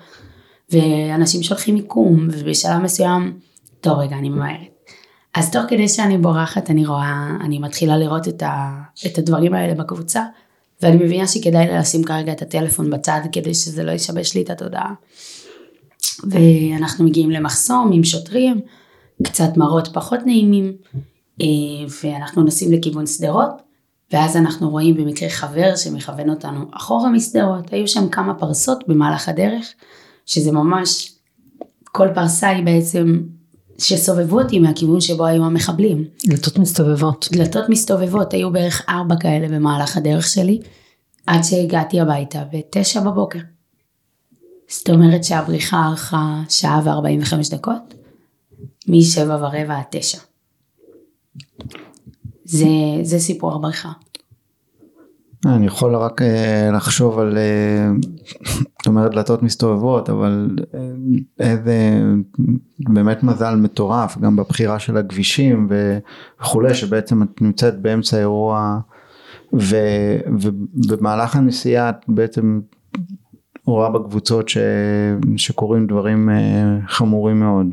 ואנשים 0.70 1.42
שולחים 1.42 1.74
מיקום 1.74 2.28
ובשלב 2.32 2.78
מסוים, 2.82 3.38
טוב 3.80 3.98
רגע 3.98 4.16
אני 4.16 4.28
ממהרת. 4.28 4.71
אז 5.34 5.50
תוך 5.50 5.62
כדי 5.68 5.88
שאני 5.88 6.18
בורחת 6.18 6.70
אני 6.70 6.86
רואה, 6.86 7.36
אני 7.40 7.58
מתחילה 7.58 7.96
לראות 7.96 8.28
את, 8.28 8.42
ה, 8.42 8.82
את 9.06 9.18
הדברים 9.18 9.54
האלה 9.54 9.74
בקבוצה 9.74 10.22
ואני 10.82 10.96
מבינה 11.04 11.26
שכדאי 11.26 11.66
לי 11.66 11.78
לשים 11.78 12.04
כרגע 12.04 12.32
את 12.32 12.42
הטלפון 12.42 12.90
בצד 12.90 13.20
כדי 13.32 13.54
שזה 13.54 13.82
לא 13.82 13.92
ישבש 13.92 14.34
לי 14.34 14.42
את 14.42 14.50
התודעה. 14.50 14.94
ואנחנו 16.30 17.04
מגיעים 17.04 17.30
למחסום 17.30 17.90
עם 17.92 18.04
שוטרים, 18.04 18.60
קצת 19.22 19.56
מראות 19.56 19.88
פחות 19.92 20.20
נעימים, 20.26 20.72
אה, 21.40 21.46
ואנחנו 22.02 22.42
נוסעים 22.42 22.72
לכיוון 22.72 23.06
שדרות, 23.06 23.62
ואז 24.12 24.36
אנחנו 24.36 24.70
רואים 24.70 24.94
במקרה 24.94 25.28
חבר 25.28 25.76
שמכוון 25.76 26.30
אותנו 26.30 26.64
אחורה 26.70 27.10
משדרות, 27.10 27.72
היו 27.72 27.88
שם 27.88 28.08
כמה 28.08 28.34
פרסות 28.34 28.88
במהלך 28.88 29.28
הדרך, 29.28 29.72
שזה 30.26 30.52
ממש, 30.52 31.12
כל 31.84 32.08
פרסה 32.14 32.48
היא 32.48 32.64
בעצם 32.64 33.20
שסובבו 33.82 34.40
אותי 34.40 34.58
מהכיוון 34.58 35.00
שבו 35.00 35.26
היו 35.26 35.44
המחבלים. 35.44 36.04
דלתות 36.26 36.58
מסתובבות. 36.58 37.28
דלתות 37.32 37.68
מסתובבות, 37.68 38.32
היו 38.32 38.52
בערך 38.52 38.82
ארבע 38.88 39.16
כאלה 39.16 39.48
במהלך 39.48 39.96
הדרך 39.96 40.28
שלי, 40.28 40.60
עד 41.26 41.42
שהגעתי 41.42 42.00
הביתה 42.00 42.42
בתשע 42.52 43.00
בבוקר. 43.00 43.38
זאת 44.68 44.90
אומרת 44.90 45.24
שהבריחה 45.24 45.86
ארכה 45.86 46.42
שעה 46.48 46.80
וארבעים 46.84 47.22
וחמש 47.22 47.48
דקות, 47.48 47.94
משבע 48.88 49.36
ורבע 49.36 49.76
עד 49.76 49.84
תשע. 49.90 50.18
זה, 52.44 52.66
זה 53.02 53.18
סיפור 53.18 53.54
הבריחה. 53.54 53.92
אני 55.46 55.66
יכול 55.66 55.96
רק 55.96 56.22
אה, 56.22 56.70
לחשוב 56.72 57.18
על, 57.18 57.38
אה, 57.38 57.90
את 58.82 58.86
אומרת 58.86 59.10
דלתות 59.10 59.42
מסתובבות, 59.42 60.10
אבל 60.10 60.56
אה, 60.74 60.80
איזה 61.40 62.02
באמת 62.78 63.22
מזל 63.22 63.54
מטורף, 63.56 64.18
גם 64.18 64.36
בבחירה 64.36 64.78
של 64.78 64.96
הכבישים 64.96 65.68
וכולי, 66.40 66.74
שבעצם 66.74 67.22
את 67.22 67.42
נמצאת 67.42 67.82
באמצע 67.82 68.16
האירוע, 68.16 68.78
ו- 69.60 70.16
ובמהלך 70.26 71.36
הנסיעה 71.36 71.90
את 71.90 71.96
בעצם 72.08 72.60
רואה 73.66 73.90
בקבוצות 73.90 74.48
ש- 74.48 74.58
שקורים 75.36 75.86
דברים 75.86 76.30
אה, 76.30 76.78
חמורים 76.88 77.40
מאוד. 77.40 77.66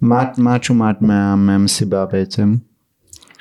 מה, 0.00 0.24
מה 0.38 0.56
את 0.56 0.64
שומעת 0.64 1.02
מה, 1.02 1.36
מהמסיבה 1.36 2.06
בעצם? 2.06 2.54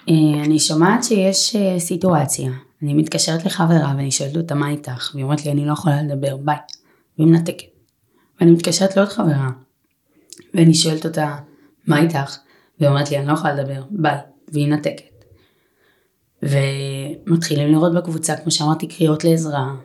אה, 0.09 0.43
אני 0.45 0.59
שומעת 0.59 1.03
שיש 1.03 1.55
אה, 1.55 1.79
סיטואציה, 1.79 2.51
אני 2.83 2.93
מתקשרת 2.93 3.45
לחברה 3.45 3.93
ואני 3.97 4.11
שואלת 4.11 4.37
אותה 4.37 4.55
מה 4.55 4.69
איתך, 4.69 5.11
והיא 5.13 5.23
אומרת 5.23 5.45
לי 5.45 5.51
אני 5.51 5.65
לא 5.65 5.73
יכולה 5.73 6.01
לדבר, 6.01 6.37
ביי, 6.37 6.55
והיא 7.17 7.27
מנתקת. 7.27 7.65
ואני 8.39 8.51
מתקשרת 8.51 8.97
לעוד 8.97 9.09
חברה, 9.09 9.49
ואני 10.53 10.73
שואלת 10.73 11.05
אותה 11.05 11.35
מה 11.87 11.99
איתך, 12.01 12.37
והיא 12.79 12.89
אומרת 12.89 13.11
לי 13.11 13.17
אני 13.17 13.27
לא 13.27 13.33
יכולה 13.33 13.53
לדבר, 13.53 13.83
ביי, 13.89 14.17
והיא 14.47 14.67
מנתקת. 14.67 15.25
ומתחילים 16.43 17.71
לראות 17.71 17.93
בקבוצה, 17.93 18.35
כמו 18.35 18.51
שאמרתי, 18.51 18.87
קריאות 18.87 19.23
לעזרה, 19.23 19.75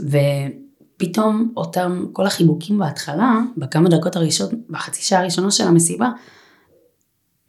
ופתאום 0.00 1.52
אותם, 1.56 2.06
כל 2.12 2.26
החיבוקים 2.26 2.78
בהתחלה, 2.78 3.38
בכמה 3.56 3.88
דקות 3.88 4.16
הראשונות, 4.16 4.52
בחצי 4.70 5.02
שעה 5.02 5.20
הראשונה 5.20 5.50
של 5.50 5.64
המסיבה, 5.64 6.10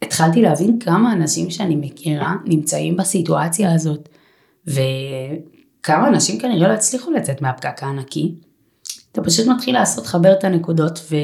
התחלתי 0.02 0.42
להבין 0.42 0.78
כמה 0.78 1.12
אנשים 1.12 1.50
שאני 1.50 1.76
מכירה 1.76 2.34
נמצאים 2.44 2.96
בסיטואציה 2.96 3.74
הזאת, 3.74 4.08
וכמה 4.66 6.08
אנשים 6.08 6.40
כנראה 6.40 6.68
לא 6.68 6.72
הצליחו 6.72 7.10
לצאת 7.10 7.42
מהפקק 7.42 7.82
הענקי. 7.82 8.34
אתה 9.12 9.22
פשוט 9.22 9.46
מתחיל 9.46 9.74
לעשות, 9.74 10.06
חבר 10.06 10.32
את 10.32 10.44
הנקודות 10.44 11.00
ו... 11.10 11.16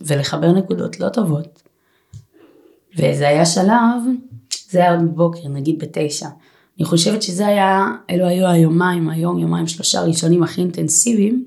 ולחבר 0.00 0.52
נקודות 0.52 1.00
לא 1.00 1.08
טובות. 1.08 1.62
וזה 2.98 3.28
היה 3.28 3.46
שלב, 3.46 4.02
זה 4.70 4.78
היה 4.78 4.94
עוד 4.94 5.02
בבוקר, 5.02 5.48
נגיד 5.48 5.78
בתשע. 5.78 6.28
אני 6.78 6.84
חושבת 6.84 7.22
שזה 7.22 7.46
היה, 7.46 7.86
אלו 8.10 8.26
היו 8.26 8.48
היומיים, 8.48 9.10
היום, 9.10 9.38
יומיים, 9.38 9.66
שלושה 9.66 10.00
ראשונים 10.00 10.42
הכי 10.42 10.60
אינטנסיביים, 10.60 11.44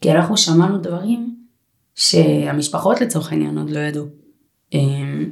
כי 0.00 0.12
אנחנו 0.12 0.36
שמענו 0.36 0.78
דברים 0.78 1.36
שהמשפחות 1.94 3.00
לצורך 3.00 3.32
העניין 3.32 3.58
עוד 3.58 3.70
לא 3.70 3.78
ידעו. 3.78 4.04
אמ, 4.72 5.30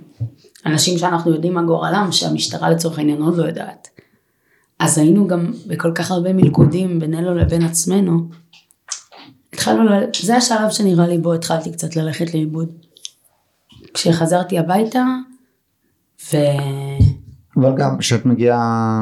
אנשים 0.66 0.98
שאנחנו 0.98 1.34
יודעים 1.34 1.54
מה 1.54 1.62
גורלם, 1.62 2.08
שהמשטרה 2.10 2.70
לצורך 2.70 2.98
העניין 2.98 3.22
עוד 3.22 3.36
לא 3.36 3.44
יודעת. 3.44 3.88
אז 4.78 4.98
היינו 4.98 5.26
גם 5.26 5.52
בכל 5.66 5.92
כך 5.94 6.10
הרבה 6.10 6.32
מלכודים 6.32 6.98
בינינו 7.00 7.34
לבין 7.34 7.62
עצמנו. 7.62 8.28
התחלנו, 9.52 9.84
ל... 9.84 9.92
זה 10.22 10.36
השלב 10.36 10.70
שנראה 10.70 11.06
לי 11.06 11.18
בו 11.18 11.32
התחלתי 11.34 11.72
קצת 11.72 11.96
ללכת 11.96 12.34
לאיבוד. 12.34 12.68
כשחזרתי 13.94 14.58
הביתה, 14.58 15.04
ו... 16.32 16.36
אבל 17.56 17.72
גם 17.76 17.98
כשאת 17.98 18.26
מגיעה 18.26 19.00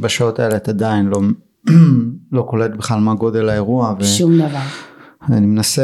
בשעות 0.00 0.38
האלה 0.38 0.56
את 0.56 0.68
עדיין 0.68 1.06
לא, 1.06 1.20
לא 2.32 2.42
קולט 2.42 2.70
בכלל 2.70 3.00
מה 3.00 3.14
גודל 3.14 3.48
האירוע 3.48 3.94
שום 4.02 4.36
דבר. 4.38 4.58
ואני 5.28 5.46
מנסה 5.46 5.82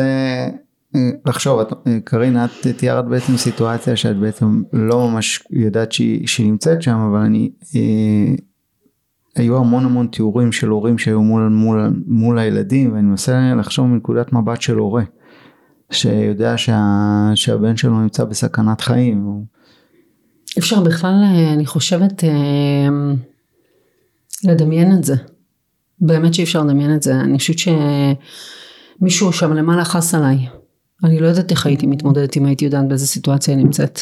אה, 0.94 1.10
לחשוב, 1.26 1.60
את- 1.60 1.72
אה, 1.86 1.98
קרין 2.04 2.36
את 2.44 2.66
תיארת 2.76 3.04
בעצם 3.08 3.36
סיטואציה 3.36 3.96
שאת 3.96 4.16
בעצם 4.16 4.62
לא 4.72 5.08
ממש 5.08 5.42
יודעת 5.50 5.92
שהיא, 5.92 6.26
שהיא 6.26 6.46
נמצאת 6.50 6.82
שם 6.82 6.96
אבל 7.10 7.18
אני 7.18 7.50
אה, 7.76 8.34
היו 9.36 9.58
המון 9.58 9.84
המון 9.84 10.06
תיאורים 10.06 10.52
של 10.52 10.68
הורים 10.68 10.98
שהיו 10.98 11.22
מול, 11.22 11.48
מול, 11.48 12.02
מול 12.06 12.38
הילדים 12.38 12.92
ואני 12.92 13.02
מנסה 13.02 13.54
לחשוב 13.54 13.86
מנקודת 13.86 14.32
מבט 14.32 14.60
של 14.60 14.76
הורה 14.76 15.02
שיודע 15.90 16.54
שה, 16.56 17.30
שהבן 17.34 17.76
שלו 17.76 18.00
נמצא 18.00 18.24
בסכנת 18.24 18.80
חיים. 18.80 19.44
אפשר 20.58 20.80
בכלל, 20.80 21.22
אה, 21.24 21.52
אני 21.52 21.66
חושבת, 21.66 22.24
אה, 22.24 22.88
לדמיין 24.44 24.92
את 24.92 25.04
זה. 25.04 25.14
באמת 26.00 26.34
שאי 26.34 26.44
אפשר 26.44 26.62
לדמיין 26.62 26.94
את 26.94 27.02
זה. 27.02 27.20
אני 27.20 27.38
חושבת 27.38 27.56
שמישהו 27.58 29.32
שם 29.32 29.52
למעלה 29.52 29.84
חס 29.84 30.14
עליי. 30.14 30.48
אני 31.04 31.20
לא 31.20 31.26
יודעת 31.26 31.50
איך 31.50 31.66
הייתי 31.66 31.86
מתמודדת 31.86 32.36
אם 32.36 32.46
הייתי 32.46 32.64
יודעת 32.64 32.88
באיזה 32.88 33.06
סיטואציה 33.06 33.56
נמצאת. 33.56 34.00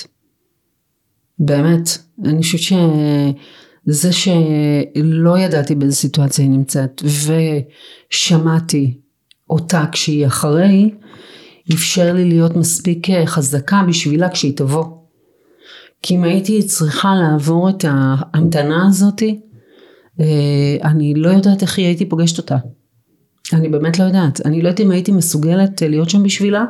באמת. 1.38 1.88
אני 2.24 2.42
חושבת 2.42 2.78
שזה 3.86 4.12
שלא 4.12 5.38
ידעתי 5.38 5.74
באיזה 5.74 5.96
סיטואציה 5.96 6.44
היא 6.44 6.52
נמצאת 6.52 7.02
ושמעתי 8.10 8.98
אותה 9.50 9.84
כשהיא 9.92 10.26
אחרי, 10.26 10.90
אפשר 11.72 12.12
לי 12.12 12.24
להיות 12.24 12.56
מספיק 12.56 13.10
אה, 13.10 13.26
חזקה 13.26 13.82
בשבילה 13.88 14.28
כשהיא 14.28 14.56
תבוא. 14.56 14.84
כי 16.02 16.14
אם 16.14 16.24
הייתי 16.24 16.62
צריכה 16.62 17.14
לעבור 17.14 17.68
את 17.68 17.84
ההמתנה 17.88 18.86
הזאתי, 18.86 19.40
אה, 20.20 20.76
אני 20.84 21.14
לא 21.14 21.28
יודעת 21.28 21.62
איך 21.62 21.78
היא 21.78 21.86
הייתי 21.86 22.08
פוגשת 22.08 22.38
אותה. 22.38 22.56
אני 23.52 23.68
באמת 23.68 23.98
לא 23.98 24.04
יודעת. 24.04 24.46
אני 24.46 24.62
לא 24.62 24.68
יודעת 24.68 24.80
אם 24.80 24.90
הייתי 24.90 25.12
מסוגלת 25.12 25.82
אה, 25.82 25.88
להיות 25.88 26.10
שם 26.10 26.22
בשבילה, 26.22 26.64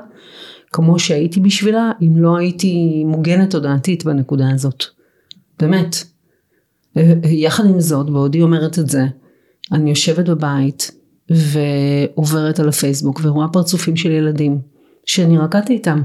כמו 0.72 0.98
שהייתי 0.98 1.40
בשבילה, 1.40 1.90
אם 2.02 2.16
לא 2.16 2.36
הייתי 2.36 3.04
מוגנת 3.06 3.50
תודעתית 3.50 4.04
בנקודה 4.04 4.50
הזאת. 4.50 4.84
באמת. 5.60 6.13
יחד 7.24 7.64
עם 7.66 7.80
זאת, 7.80 8.10
בעודי 8.10 8.42
אומרת 8.42 8.78
את 8.78 8.88
זה, 8.88 9.04
אני 9.72 9.90
יושבת 9.90 10.28
בבית 10.28 10.90
ועוברת 11.30 12.60
על 12.60 12.68
הפייסבוק 12.68 13.20
ורואה 13.22 13.48
פרצופים 13.48 13.96
של 13.96 14.10
ילדים 14.10 14.58
שאני 15.06 15.38
רקדתי 15.38 15.72
איתם. 15.72 16.02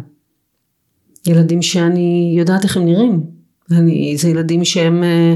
ילדים 1.28 1.62
שאני 1.62 2.36
יודעת 2.38 2.64
איך 2.64 2.78
הם 2.78 2.86
נראים. 2.86 3.24
אני, 3.72 4.18
זה 4.18 4.30
ילדים 4.30 4.66
שהם, 4.66 5.04
אה, 5.04 5.36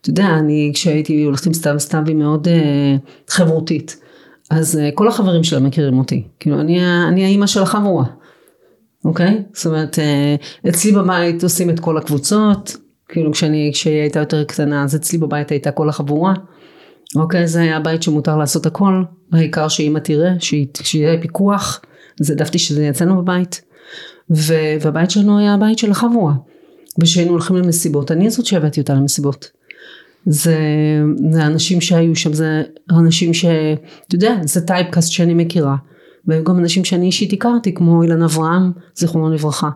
אתה 0.00 0.10
יודע, 0.10 0.26
אני 0.38 0.70
כשהייתי 0.74 1.22
הולכת 1.22 1.46
עם 1.46 1.54
סתיו, 1.54 1.80
סתיו 1.80 2.02
היא 2.06 2.16
מאוד 2.16 2.48
אה, 2.48 2.96
חברותית. 3.28 4.00
אז 4.50 4.78
אה, 4.78 4.90
כל 4.94 5.08
החברים 5.08 5.44
שלה 5.44 5.60
מכירים 5.60 5.98
אותי. 5.98 6.22
כאילו, 6.40 6.60
אני, 6.60 6.80
אני 7.08 7.24
האימא 7.24 7.46
של 7.46 7.62
החבורה. 7.62 8.04
אוקיי? 9.04 9.42
זאת 9.52 9.66
אומרת, 9.66 9.98
אצלי 10.68 10.92
בבית 10.92 11.42
עושים 11.42 11.70
את 11.70 11.80
כל 11.80 11.98
הקבוצות. 11.98 12.76
כאילו, 13.08 13.32
כשאני, 13.32 13.70
כשהיא 13.74 14.00
הייתה 14.00 14.18
יותר 14.18 14.44
קטנה, 14.44 14.84
אז 14.84 14.96
אצלי 14.96 15.18
בבית 15.18 15.50
הייתה 15.50 15.70
כל 15.70 15.88
החבורה. 15.88 16.34
אוקיי? 17.16 17.46
זה 17.46 17.60
היה 17.60 17.80
בית 17.80 18.02
שמותר 18.02 18.36
לעשות 18.36 18.66
הכל. 18.66 19.02
העיקר 19.32 19.68
שאימא 19.68 19.98
תראה, 19.98 20.30
שיהיה 20.82 21.20
פיקוח. 21.20 21.80
אז 22.20 22.30
העדפתי 22.30 22.58
שזה 22.58 22.90
אצלנו 22.90 23.22
בבית. 23.22 23.62
והבית 24.80 25.10
שלנו 25.10 25.38
היה 25.38 25.54
הבית 25.54 25.78
של 25.78 25.90
החבורה. 25.90 26.32
ושהיינו 26.98 27.32
הולכים 27.32 27.56
למסיבות, 27.56 28.12
אני 28.12 28.30
זאת 28.30 28.46
שהבאתי 28.46 28.80
אותה 28.80 28.94
למסיבות. 28.94 29.50
זה, 30.26 30.56
זה 31.30 31.46
אנשים 31.46 31.80
שהיו 31.80 32.16
שם, 32.16 32.32
זה 32.32 32.62
אנשים 32.90 33.34
ש... 33.34 33.44
אתה 34.06 34.14
יודע, 34.14 34.34
זה 34.42 34.66
טייפקאסט 34.66 35.12
שאני 35.12 35.34
מכירה. 35.34 35.76
והיו 36.26 36.44
גם 36.44 36.58
אנשים 36.58 36.84
שאני 36.84 37.06
אישית 37.06 37.32
הכרתי, 37.32 37.74
כמו 37.74 38.02
אילן 38.02 38.22
אברהם, 38.22 38.72
זיכרונו 38.94 39.30
לברכה, 39.30 39.70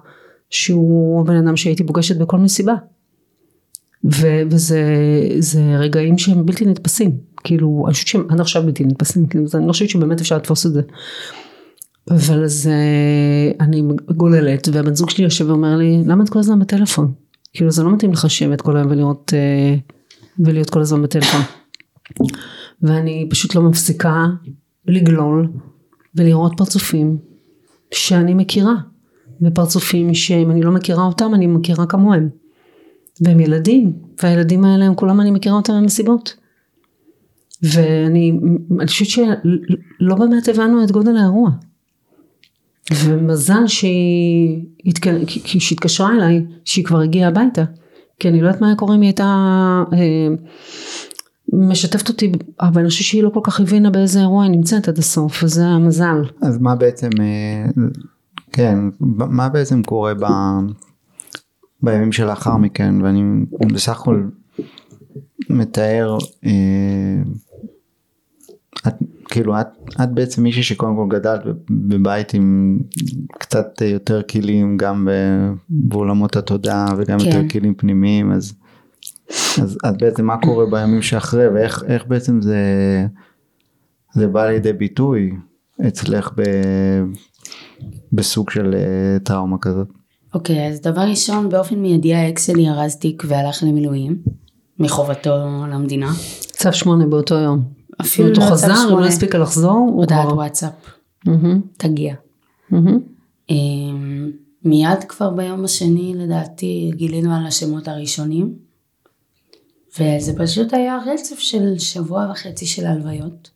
שהוא 0.50 1.20
הבן 1.20 1.36
אדם 1.36 1.56
שהייתי 1.56 1.86
פוגשת 1.86 2.16
בכל 2.16 2.38
מסיבה. 2.38 2.74
ו- 4.04 4.42
וזה 4.50 4.82
רגעים 5.78 6.18
שהם 6.18 6.46
בלתי 6.46 6.66
נתפסים, 6.66 7.16
כאילו, 7.44 7.84
אני 7.86 7.92
חושבת 7.92 8.08
שהם 8.08 8.26
עד 8.28 8.40
עכשיו 8.40 8.62
בלתי 8.62 8.84
נתפסים, 8.84 9.26
כאילו, 9.26 9.44
אני 9.54 9.66
לא 9.66 9.72
חושבת 9.72 9.88
שבאמת 9.88 10.20
אפשר 10.20 10.36
לתפוס 10.36 10.66
את 10.66 10.72
זה. 10.72 10.82
אבל 12.10 12.44
אז 12.44 12.70
אה, 12.72 13.64
אני 13.66 13.82
גוללת 14.16 14.68
והבן 14.72 14.94
זוג 14.94 15.10
שלי 15.10 15.24
יושב 15.24 15.48
ואומר 15.48 15.76
לי 15.76 16.02
למה 16.06 16.24
את 16.24 16.28
כל 16.28 16.38
הזמן 16.38 16.58
בטלפון? 16.58 17.12
כאילו 17.52 17.70
זה 17.70 17.82
לא 17.82 17.92
מתאים 17.92 18.12
לך 18.12 18.24
לשבת 18.24 18.60
כל 18.60 18.76
היום 18.76 18.90
ולראות 18.90 19.32
אה, 19.34 19.76
ולהיות 20.38 20.70
כל 20.70 20.80
הזמן 20.80 21.02
בטלפון. 21.02 21.40
ואני 22.82 23.26
פשוט 23.30 23.54
לא 23.54 23.62
מפסיקה 23.62 24.26
לגלול 24.86 25.52
ולראות 26.14 26.52
פרצופים 26.56 27.18
שאני 27.94 28.34
מכירה 28.34 28.74
ופרצופים 29.42 30.14
שאם 30.14 30.50
אני 30.50 30.62
לא 30.62 30.72
מכירה 30.72 31.04
אותם 31.04 31.34
אני 31.34 31.46
מכירה 31.46 31.86
כמוהם. 31.86 32.28
והם 33.24 33.40
ילדים 33.40 33.92
והילדים 34.22 34.64
האלה 34.64 34.84
הם 34.84 34.94
כולם 34.94 35.20
אני 35.20 35.30
מכירה 35.30 35.56
אותם 35.56 35.72
במסיבות. 35.82 36.36
ואני 37.62 38.40
חושבת 38.86 39.08
שלא 39.08 40.14
באמת 40.14 40.48
הבנו 40.48 40.84
את 40.84 40.90
גודל 40.90 41.16
האירוע. 41.16 41.50
ומזל 43.04 43.66
שהיא 43.66 44.64
התקשרה 45.70 46.12
אליי, 46.12 46.46
שהיא 46.64 46.84
כבר 46.84 47.00
הגיעה 47.00 47.28
הביתה. 47.28 47.64
כי 48.18 48.28
אני 48.28 48.40
לא 48.40 48.46
יודעת 48.46 48.60
מה 48.60 48.66
היה 48.66 48.76
קורה 48.76 48.94
אם 48.94 49.00
היא 49.00 49.08
הייתה 49.08 49.24
אה, 49.92 50.28
משתפת 51.52 52.08
אותי, 52.08 52.32
אבל 52.60 52.80
אני 52.80 52.88
חושבת 52.88 53.04
שהיא 53.04 53.22
לא 53.22 53.30
כל 53.34 53.40
כך 53.42 53.60
הבינה 53.60 53.90
באיזה 53.90 54.20
אירוע 54.20 54.44
היא 54.44 54.50
נמצאת 54.50 54.88
עד 54.88 54.98
הסוף, 54.98 55.42
וזה 55.42 55.66
המזל. 55.66 56.22
אז 56.42 56.58
מה 56.58 56.74
בעצם, 56.74 57.10
אה, 57.20 57.82
כן, 58.52 58.78
מה 59.00 59.48
בעצם 59.48 59.82
קורה 59.82 60.14
ב, 60.14 60.24
בימים 61.82 62.12
שלאחר 62.12 62.56
מכן, 62.56 63.02
ואני 63.02 63.44
בסך 63.72 64.00
הכל 64.00 64.28
מתאר 65.50 66.18
אה, 66.44 67.22
את, 68.88 68.94
כאילו 69.24 69.60
את, 69.60 69.66
את 70.02 70.10
בעצם 70.14 70.42
מישהי 70.42 70.62
שקודם 70.62 70.96
כל 70.96 71.06
גדלת 71.08 71.40
בבית 71.70 72.34
עם 72.34 72.78
קצת 73.38 73.80
יותר 73.80 74.22
כלים 74.22 74.76
גם 74.76 75.08
בעולמות 75.68 76.36
התודעה 76.36 76.86
וגם 76.98 77.18
כן. 77.18 77.26
יותר 77.26 77.48
כלים 77.48 77.74
פנימיים 77.74 78.32
אז, 78.32 78.54
אז, 79.62 79.78
אז 79.84 79.96
בעצם 80.00 80.26
מה 80.26 80.36
קורה 80.36 80.66
בימים 80.66 81.02
שאחרי 81.02 81.48
ואיך 81.48 82.04
בעצם 82.08 82.42
זה, 82.42 82.58
זה 84.12 84.26
בא 84.26 84.46
לידי 84.46 84.72
ביטוי 84.72 85.32
אצלך 85.88 86.30
ב, 86.36 86.42
בסוג 88.12 88.50
של 88.50 88.74
אה, 88.74 89.18
טראומה 89.18 89.56
כזאת. 89.60 89.88
אוקיי 90.34 90.68
okay, 90.68 90.72
אז 90.72 90.80
דבר 90.80 91.00
ראשון 91.00 91.48
באופן 91.48 91.74
מיידי 91.74 92.14
האקס 92.14 92.46
שלי 92.46 92.68
ארז 92.68 92.96
תיק 92.96 93.22
והלך 93.26 93.62
למילואים 93.62 94.22
מחובתו 94.78 95.30
למדינה. 95.72 96.12
צו 96.40 96.72
שמונה 96.72 97.06
באותו 97.06 97.34
יום. 97.34 97.62
אפילו 98.00 98.28
לא 98.28 98.40
חזר, 98.50 98.88
הוא 98.90 99.00
לא 99.00 99.06
הספיקה 99.06 99.38
לחזור. 99.38 99.92
הודעת 99.94 100.32
וואטסאפ. 100.32 100.72
תגיע. 101.76 102.14
אמ, 103.50 104.30
מיד 104.64 105.04
כבר 105.08 105.30
ביום 105.30 105.64
השני 105.64 106.14
לדעתי 106.16 106.90
גילינו 106.94 107.34
על 107.34 107.46
השמות 107.46 107.88
הראשונים. 107.88 108.54
וזה 109.98 110.32
פשוט 110.38 110.74
היה 110.74 110.98
רצף 111.06 111.38
של 111.38 111.78
שבוע 111.78 112.28
וחצי 112.30 112.66
של 112.66 112.86
הלוויות. 112.86 113.50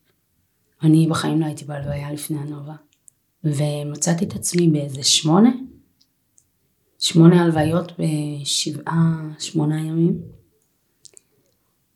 אני 0.82 1.06
בחיים 1.06 1.40
לא 1.40 1.46
הייתי 1.46 1.64
בהלוויה 1.64 2.12
לפני 2.12 2.38
הנובה. 2.38 2.74
ומצאתי 3.44 4.24
את 4.24 4.34
עצמי 4.34 4.68
באיזה 4.68 5.02
שמונה, 5.02 5.50
שמונה 6.98 7.42
הלוויות 7.42 7.92
בשבעה, 7.98 9.22
שמונה 9.38 9.80
ימים. 9.80 10.18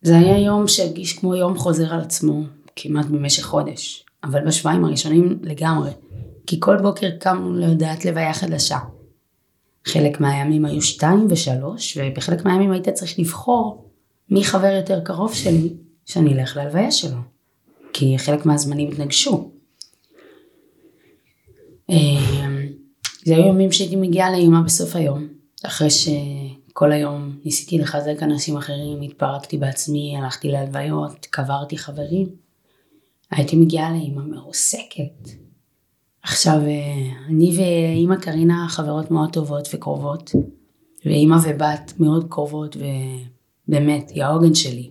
זה 0.02 0.18
היה 0.18 0.38
יום 0.38 0.68
שהרגיש 0.68 1.18
כמו 1.18 1.34
יום 1.34 1.58
חוזר 1.58 1.94
על 1.94 2.00
עצמו, 2.00 2.42
כמעט 2.76 3.06
במשך 3.06 3.42
חודש, 3.42 4.04
אבל 4.24 4.46
בשבועיים 4.46 4.84
הראשונים 4.84 5.38
לגמרי, 5.42 5.90
כי 6.46 6.56
כל 6.60 6.76
בוקר 6.82 7.10
קמנו 7.18 7.54
להודעת 7.54 8.04
לוויה 8.04 8.34
חדשה. 8.34 8.78
חלק 9.84 10.20
מהימים 10.20 10.64
היו 10.64 10.82
שתיים 10.82 11.26
ושלוש, 11.30 11.98
ובחלק 12.00 12.44
מהימים 12.44 12.70
היית 12.70 12.88
צריך 12.88 13.18
לבחור 13.18 13.90
מי 14.30 14.44
חבר 14.44 14.72
יותר 14.76 15.00
קרוב 15.04 15.34
שלי, 15.34 15.72
שאני 16.06 16.34
אלך 16.34 16.56
להלוויה 16.56 16.90
שלו, 16.90 17.18
כי 17.92 18.18
חלק 18.18 18.46
מהזמנים 18.46 18.90
התנגשו. 18.92 19.50
זה 23.24 23.36
היו 23.36 23.46
ימים 23.46 23.72
שהייתי 23.72 23.96
מגיעה 23.96 24.30
לאמא 24.30 24.60
בסוף 24.60 24.96
היום, 24.96 25.28
אחרי 25.62 25.90
ש... 25.90 26.08
כל 26.72 26.92
היום 26.92 27.36
ניסיתי 27.44 27.78
לחזק 27.78 28.22
אנשים 28.22 28.56
אחרים, 28.56 29.02
התפרקתי 29.02 29.58
בעצמי, 29.58 30.16
הלכתי 30.16 30.48
להלוויות, 30.48 31.26
קברתי 31.30 31.78
חברים. 31.78 32.28
הייתי 33.30 33.56
מגיעה 33.56 33.92
לאימא 33.92 34.22
מרוסקת. 34.22 35.28
עכשיו, 36.22 36.60
אה, 36.66 37.26
אני 37.28 37.56
ואימא 37.58 38.16
קרינה 38.16 38.66
חברות 38.68 39.10
מאוד 39.10 39.32
טובות 39.32 39.68
וקרובות, 39.74 40.30
ואימא 41.04 41.36
ובת 41.44 41.92
מאוד 41.98 42.26
קרובות, 42.28 42.76
ובאמת, 42.76 44.10
היא 44.10 44.24
העוגן 44.24 44.54
שלי. 44.54 44.90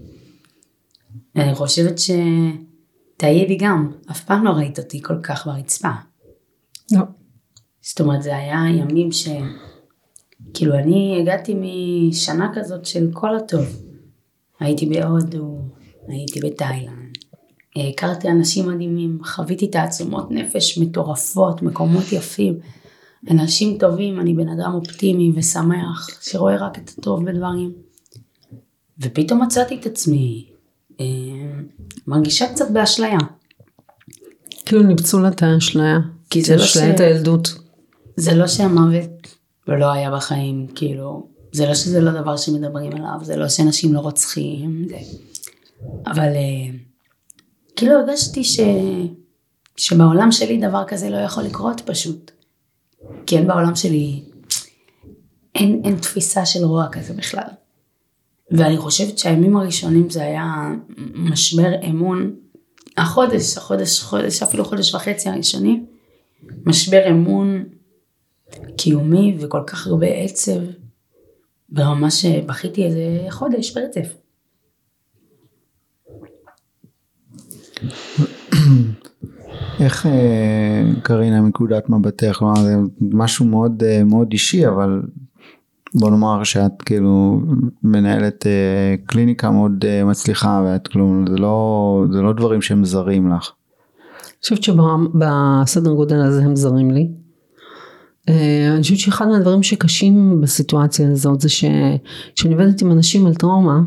אני 1.36 1.56
חושבת 1.56 1.96
שתעידי 2.00 3.58
גם, 3.60 3.92
אף 4.12 4.26
פעם 4.26 4.46
לא 4.46 4.50
ראית 4.50 4.80
אותי 4.80 5.02
כל 5.02 5.22
כך 5.24 5.48
ברצפה. 5.48 5.92
לא. 6.92 7.02
זאת 7.82 8.02
אומרת, 8.02 8.24
זה 8.24 8.36
היה 8.36 8.64
ימים 8.78 9.12
ש... 9.12 9.28
כאילו 10.54 10.76
אני 10.76 11.18
הגעתי 11.22 11.56
משנה 11.56 12.52
כזאת 12.56 12.86
של 12.86 13.10
כל 13.14 13.36
הטוב. 13.36 13.82
הייתי 14.60 14.86
בהודו, 14.86 15.58
הייתי 16.08 16.40
בתאילנד, 16.40 17.18
הכרתי 17.76 18.30
אנשים 18.30 18.68
מדהימים, 18.68 19.20
חוויתי 19.24 19.68
תעצומות 19.68 20.32
נפש 20.32 20.78
מטורפות, 20.78 21.62
מקומות 21.62 22.12
יפים, 22.12 22.60
אנשים 23.32 23.78
טובים, 23.78 24.20
אני 24.20 24.34
בן 24.34 24.50
אדם 24.50 24.74
אופטימי 24.74 25.32
ושמח, 25.36 26.10
שרואה 26.22 26.56
רק 26.56 26.78
את 26.78 26.92
הטוב 26.98 27.26
בדברים. 27.26 27.74
ופתאום 29.00 29.42
מצאתי 29.42 29.76
את 29.76 29.86
עצמי 29.86 30.50
אה, 31.00 31.06
מרגישה 32.08 32.54
קצת 32.54 32.72
באשליה. 32.72 33.18
כאילו 34.66 34.84
ניפצו 34.84 35.20
לה 35.20 35.30
את 35.30 35.44
האשליה. 35.44 35.98
כי 36.30 36.42
זה 36.42 36.56
לא 36.56 36.64
ש... 36.64 36.78
את 36.78 37.00
הילדות. 37.00 37.69
זה 38.20 38.36
לא 38.36 38.48
שהמוות 38.48 39.36
ולא 39.68 39.92
היה 39.92 40.12
בחיים, 40.12 40.68
כאילו, 40.76 41.28
זה 41.52 41.68
לא 41.68 41.74
שזה 41.74 42.02
לא 42.02 42.22
דבר 42.22 42.38
שמדברים 42.38 42.92
עליו, 42.92 43.20
זה 43.22 43.36
לא 43.36 43.50
שאנשים 43.50 43.94
לא 43.94 44.00
רוצחים, 44.00 44.86
זה... 44.90 44.98
אבל 46.08 46.34
uh, 46.34 46.76
כאילו 47.76 47.94
הרגשתי 47.94 48.44
ש... 48.44 48.60
שבעולם 49.78 50.32
שלי 50.32 50.58
דבר 50.58 50.84
כזה 50.88 51.10
לא 51.10 51.18
יכול 51.18 51.44
לקרות 51.44 51.82
פשוט. 51.86 52.32
כי 53.26 53.38
אין 53.38 53.48
בעולם 53.48 53.76
שלי, 53.76 54.24
אין, 55.56 55.82
אין 55.84 55.96
תפיסה 55.96 56.46
של 56.46 56.66
רוע 56.66 56.88
כזה 56.92 57.14
בכלל. 57.14 57.48
ואני 58.52 58.78
חושבת 58.78 59.18
שהימים 59.18 59.58
הראשונים 59.58 60.10
זה 60.10 60.24
היה 60.24 60.74
משבר 61.14 61.72
אמון, 61.90 62.36
החודש, 62.98 63.58
החודש, 63.58 64.00
חודש, 64.00 64.44
אפילו 64.44 64.66
חודש 64.66 64.96
וחצי 64.96 65.30
הראשונים, 65.30 65.86
משבר 66.66 67.10
אמון 67.10 67.64
קיומי 68.78 69.38
וכל 69.42 69.62
כך 69.68 69.88
הרבה 69.88 70.08
עצב, 70.08 70.60
ברמה 71.70 72.12
שבכיתי 72.12 72.86
איזה 72.86 73.26
חודש 73.30 73.78
ברצף. 73.78 74.16
איך 79.80 80.06
אה, 80.06 80.84
קרינה 81.04 81.42
מנקודת 81.42 81.90
מבטך, 81.90 82.36
כלומר 82.40 82.56
זה 82.64 82.76
משהו 83.02 83.46
מאוד 83.46 83.84
אה, 83.84 84.04
מאוד 84.04 84.28
אישי 84.32 84.68
אבל 84.68 85.02
בוא 85.96 86.10
נאמר 86.10 86.44
שאת 86.44 86.82
כאילו 86.82 87.42
מנהלת 87.84 88.48
אה, 88.48 88.96
קליניקה 89.06 89.52
מאוד 89.52 89.86
מצליחה 90.06 90.64
ואת 90.66 90.88
כלום 90.88 91.26
זה 91.28 91.38
לא 91.38 92.04
זה 92.12 92.22
לא 92.22 92.34
דברים 92.34 92.62
שהם 92.62 92.86
זרים 92.86 93.32
לך. 93.32 93.52
אני 94.24 94.42
חושבת 94.42 94.64
שבסדר 94.64 95.94
גודל 95.94 96.22
הזה 96.22 96.44
הם 96.44 96.56
זרים 96.56 96.92
לי. 96.92 97.10
אני 98.28 98.82
חושבת 98.82 98.98
שאחד 98.98 99.28
מהדברים 99.28 99.64
שקשים 99.64 100.42
בסיטואציה 100.42 101.12
הזאת 101.12 101.42
זה 101.42 101.50
שכשאני 101.50 102.54
עובדת 102.54 102.82
עם 102.82 102.92
אנשים 102.92 103.26
על 103.28 103.36
טראומה 103.36 103.80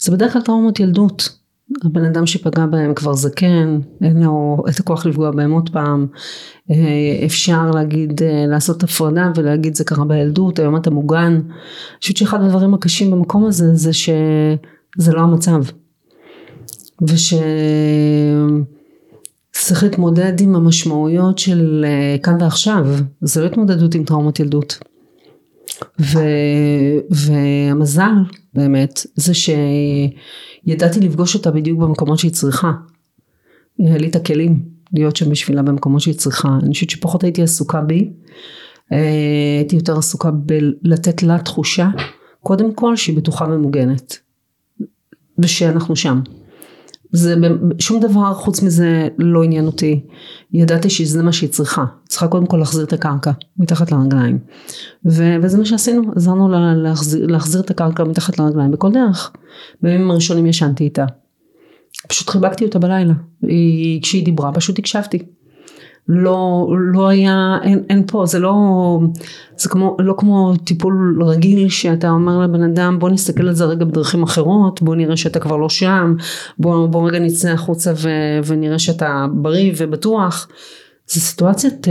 זה 0.00 0.12
בדרך 0.12 0.32
כלל 0.32 0.42
טראומות 0.42 0.80
ילדות. 0.80 1.38
הבן 1.84 2.04
אדם 2.04 2.26
שפגע 2.26 2.66
בהם 2.66 2.94
כבר 2.94 3.14
זקן, 3.14 3.78
אין 4.02 4.22
לו 4.22 4.56
את 4.68 4.80
הכוח 4.80 5.06
לפגוע 5.06 5.30
בהם 5.30 5.52
עוד 5.52 5.70
פעם, 5.70 6.06
אה, 6.70 6.76
אפשר 7.26 7.70
להגיד, 7.70 8.22
אה, 8.22 8.46
לעשות 8.46 8.82
הפרדה 8.82 9.30
ולהגיד 9.34 9.74
זה 9.74 9.84
קרה 9.84 10.04
בילדות, 10.04 10.58
היום 10.58 10.76
אתה 10.76 10.90
מוגן. 10.90 11.32
אני 11.32 11.42
חושבת 12.00 12.16
שאחד 12.16 12.42
הדברים 12.42 12.74
הקשים 12.74 13.10
במקום 13.10 13.44
הזה 13.44 13.74
זה 13.74 13.92
שזה 13.92 15.12
לא 15.12 15.20
המצב. 15.20 15.62
ושצריך 19.58 19.82
להתמודד 19.82 20.40
עם 20.40 20.56
המשמעויות 20.56 21.38
של 21.38 21.84
אה, 21.88 22.16
כאן 22.22 22.36
ועכשיו, 22.40 22.86
זה 23.20 23.40
לא 23.40 23.46
התמודדות 23.46 23.94
עם 23.94 24.04
טראומות 24.04 24.40
ילדות. 24.40 24.78
ו, 26.00 26.18
והמזל 27.10 28.14
באמת 28.54 29.06
זה 29.14 29.32
שידעתי 29.34 31.00
לפגוש 31.00 31.34
אותה 31.34 31.50
בדיוק 31.50 31.80
במקומות 31.80 32.18
שהיא 32.18 32.30
צריכה. 32.30 32.72
היה 33.78 33.98
לי 33.98 34.08
את 34.08 34.16
הכלים 34.16 34.62
להיות 34.92 35.16
שם 35.16 35.30
בשבילה 35.30 35.62
במקומות 35.62 36.00
שהיא 36.00 36.14
צריכה. 36.14 36.48
אני 36.62 36.72
חושבת 36.72 36.90
שפחות 36.90 37.24
הייתי 37.24 37.42
עסוקה 37.42 37.80
בי, 37.80 38.10
הייתי 39.58 39.76
יותר 39.76 39.98
עסוקה 39.98 40.30
בלתת 40.82 41.22
לה 41.22 41.38
תחושה 41.38 41.88
קודם 42.42 42.74
כל 42.74 42.96
שהיא 42.96 43.16
בטוחה 43.16 43.44
ומוגנת 43.44 44.18
ושאנחנו 45.38 45.96
שם. 45.96 46.20
זה 47.12 47.34
שום 47.78 48.00
דבר 48.00 48.34
חוץ 48.34 48.62
מזה 48.62 49.08
לא 49.18 49.42
עניין 49.42 49.66
אותי. 49.66 50.00
ידעתי 50.52 50.90
שזה 50.90 51.22
מה 51.22 51.32
שהיא 51.32 51.50
צריכה. 51.50 51.84
צריכה 52.08 52.28
קודם 52.28 52.46
כל 52.46 52.56
להחזיר 52.56 52.84
את 52.84 52.92
הקרקע 52.92 53.30
מתחת 53.58 53.92
לרגליים. 53.92 54.38
ו- 55.06 55.36
וזה 55.42 55.58
מה 55.58 55.64
שעשינו. 55.64 56.02
עזרנו 56.16 56.48
לה 56.48 56.74
להחזיר, 56.74 57.26
להחזיר 57.26 57.60
את 57.60 57.70
הקרקע 57.70 58.04
מתחת 58.04 58.38
לרגליים 58.38 58.70
בכל 58.70 58.92
דרך. 58.92 59.32
בימים 59.82 60.10
הראשונים 60.10 60.46
ישנתי 60.46 60.84
איתה. 60.84 61.04
פשוט 62.08 62.30
חיבקתי 62.30 62.64
אותה 62.64 62.78
בלילה. 62.78 63.14
היא, 63.42 64.02
כשהיא 64.02 64.24
דיברה 64.24 64.52
פשוט 64.52 64.78
הקשבתי 64.78 65.18
לא, 66.08 66.68
לא 66.92 67.08
היה, 67.08 67.58
אין, 67.62 67.84
אין 67.90 68.02
פה, 68.06 68.26
זה 68.26 68.38
לא, 68.38 68.54
זה 69.56 69.68
כמו, 69.68 69.96
לא 69.98 70.14
כמו 70.18 70.56
טיפול 70.64 71.22
רגיל 71.26 71.68
שאתה 71.68 72.10
אומר 72.10 72.38
לבן 72.38 72.62
אדם 72.62 72.98
בוא 72.98 73.10
נסתכל 73.10 73.48
על 73.48 73.54
זה 73.54 73.64
רגע 73.64 73.84
בדרכים 73.84 74.22
אחרות, 74.22 74.82
בוא 74.82 74.96
נראה 74.96 75.16
שאתה 75.16 75.40
כבר 75.40 75.56
לא 75.56 75.68
שם, 75.68 76.14
בוא, 76.58 76.86
בוא 76.86 77.08
רגע 77.08 77.18
נצא 77.18 77.48
החוצה 77.50 77.92
ו, 77.96 78.08
ונראה 78.46 78.78
שאתה 78.78 79.26
בריא 79.32 79.72
ובטוח. 79.76 80.48
זו 81.08 81.20
סיטואציית 81.20 81.86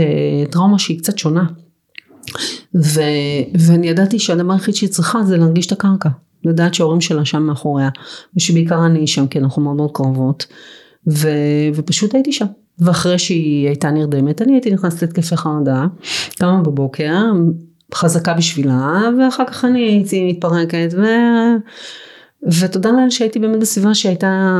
טראומה 0.50 0.78
שהיא 0.78 0.98
קצת 0.98 1.18
שונה. 1.18 1.44
ו, 2.74 3.00
ואני 3.58 3.88
ידעתי 3.88 4.18
שהדבר 4.18 4.52
היחיד 4.52 4.74
שהיא 4.74 4.90
צריכה 4.90 5.22
זה 5.22 5.36
להרגיש 5.36 5.66
את 5.66 5.72
הקרקע, 5.72 6.08
לדעת 6.44 6.74
שההורים 6.74 7.00
שלה 7.00 7.24
שם 7.24 7.42
מאחוריה, 7.42 7.88
ושבעיקר 8.36 8.86
אני 8.86 9.06
שם 9.06 9.26
כי 9.26 9.38
אנחנו 9.38 9.62
מאוד 9.62 9.76
מאוד 9.76 9.90
קרובות, 9.92 10.46
ו, 11.08 11.28
ופשוט 11.74 12.14
הייתי 12.14 12.32
שם. 12.32 12.46
ואחרי 12.80 13.18
שהיא 13.18 13.66
הייתה 13.66 13.90
נרדמת 13.90 14.42
אני 14.42 14.52
הייתי 14.52 14.70
נכנסת 14.70 15.02
להתקפי 15.02 15.36
חרדה, 15.36 15.86
קמה 16.38 16.62
בבוקר, 16.62 17.32
חזקה 17.94 18.34
בשבילה, 18.34 19.00
ואחר 19.18 19.44
כך 19.46 19.64
אני 19.64 19.80
הייתי 19.80 20.32
מתפרקת, 20.32 20.88
ו... 20.96 21.04
ותודה 22.60 22.90
לאל 22.90 23.10
שהייתי 23.10 23.38
באמת 23.38 23.60
בסביבה 23.60 23.94
שהייתה, 23.94 24.54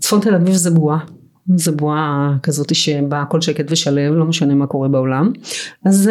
צפון 0.00 0.20
תל 0.20 0.34
אביב 0.34 0.54
זה 0.54 0.70
בועה. 0.70 0.98
זה 1.56 1.72
בועה 1.72 2.36
כזאת 2.42 2.74
שבה 2.74 3.22
הכל 3.22 3.40
שקט 3.40 3.64
ושלב, 3.68 4.14
לא 4.14 4.24
משנה 4.24 4.54
מה 4.54 4.66
קורה 4.66 4.88
בעולם. 4.88 5.32
אז 5.84 6.10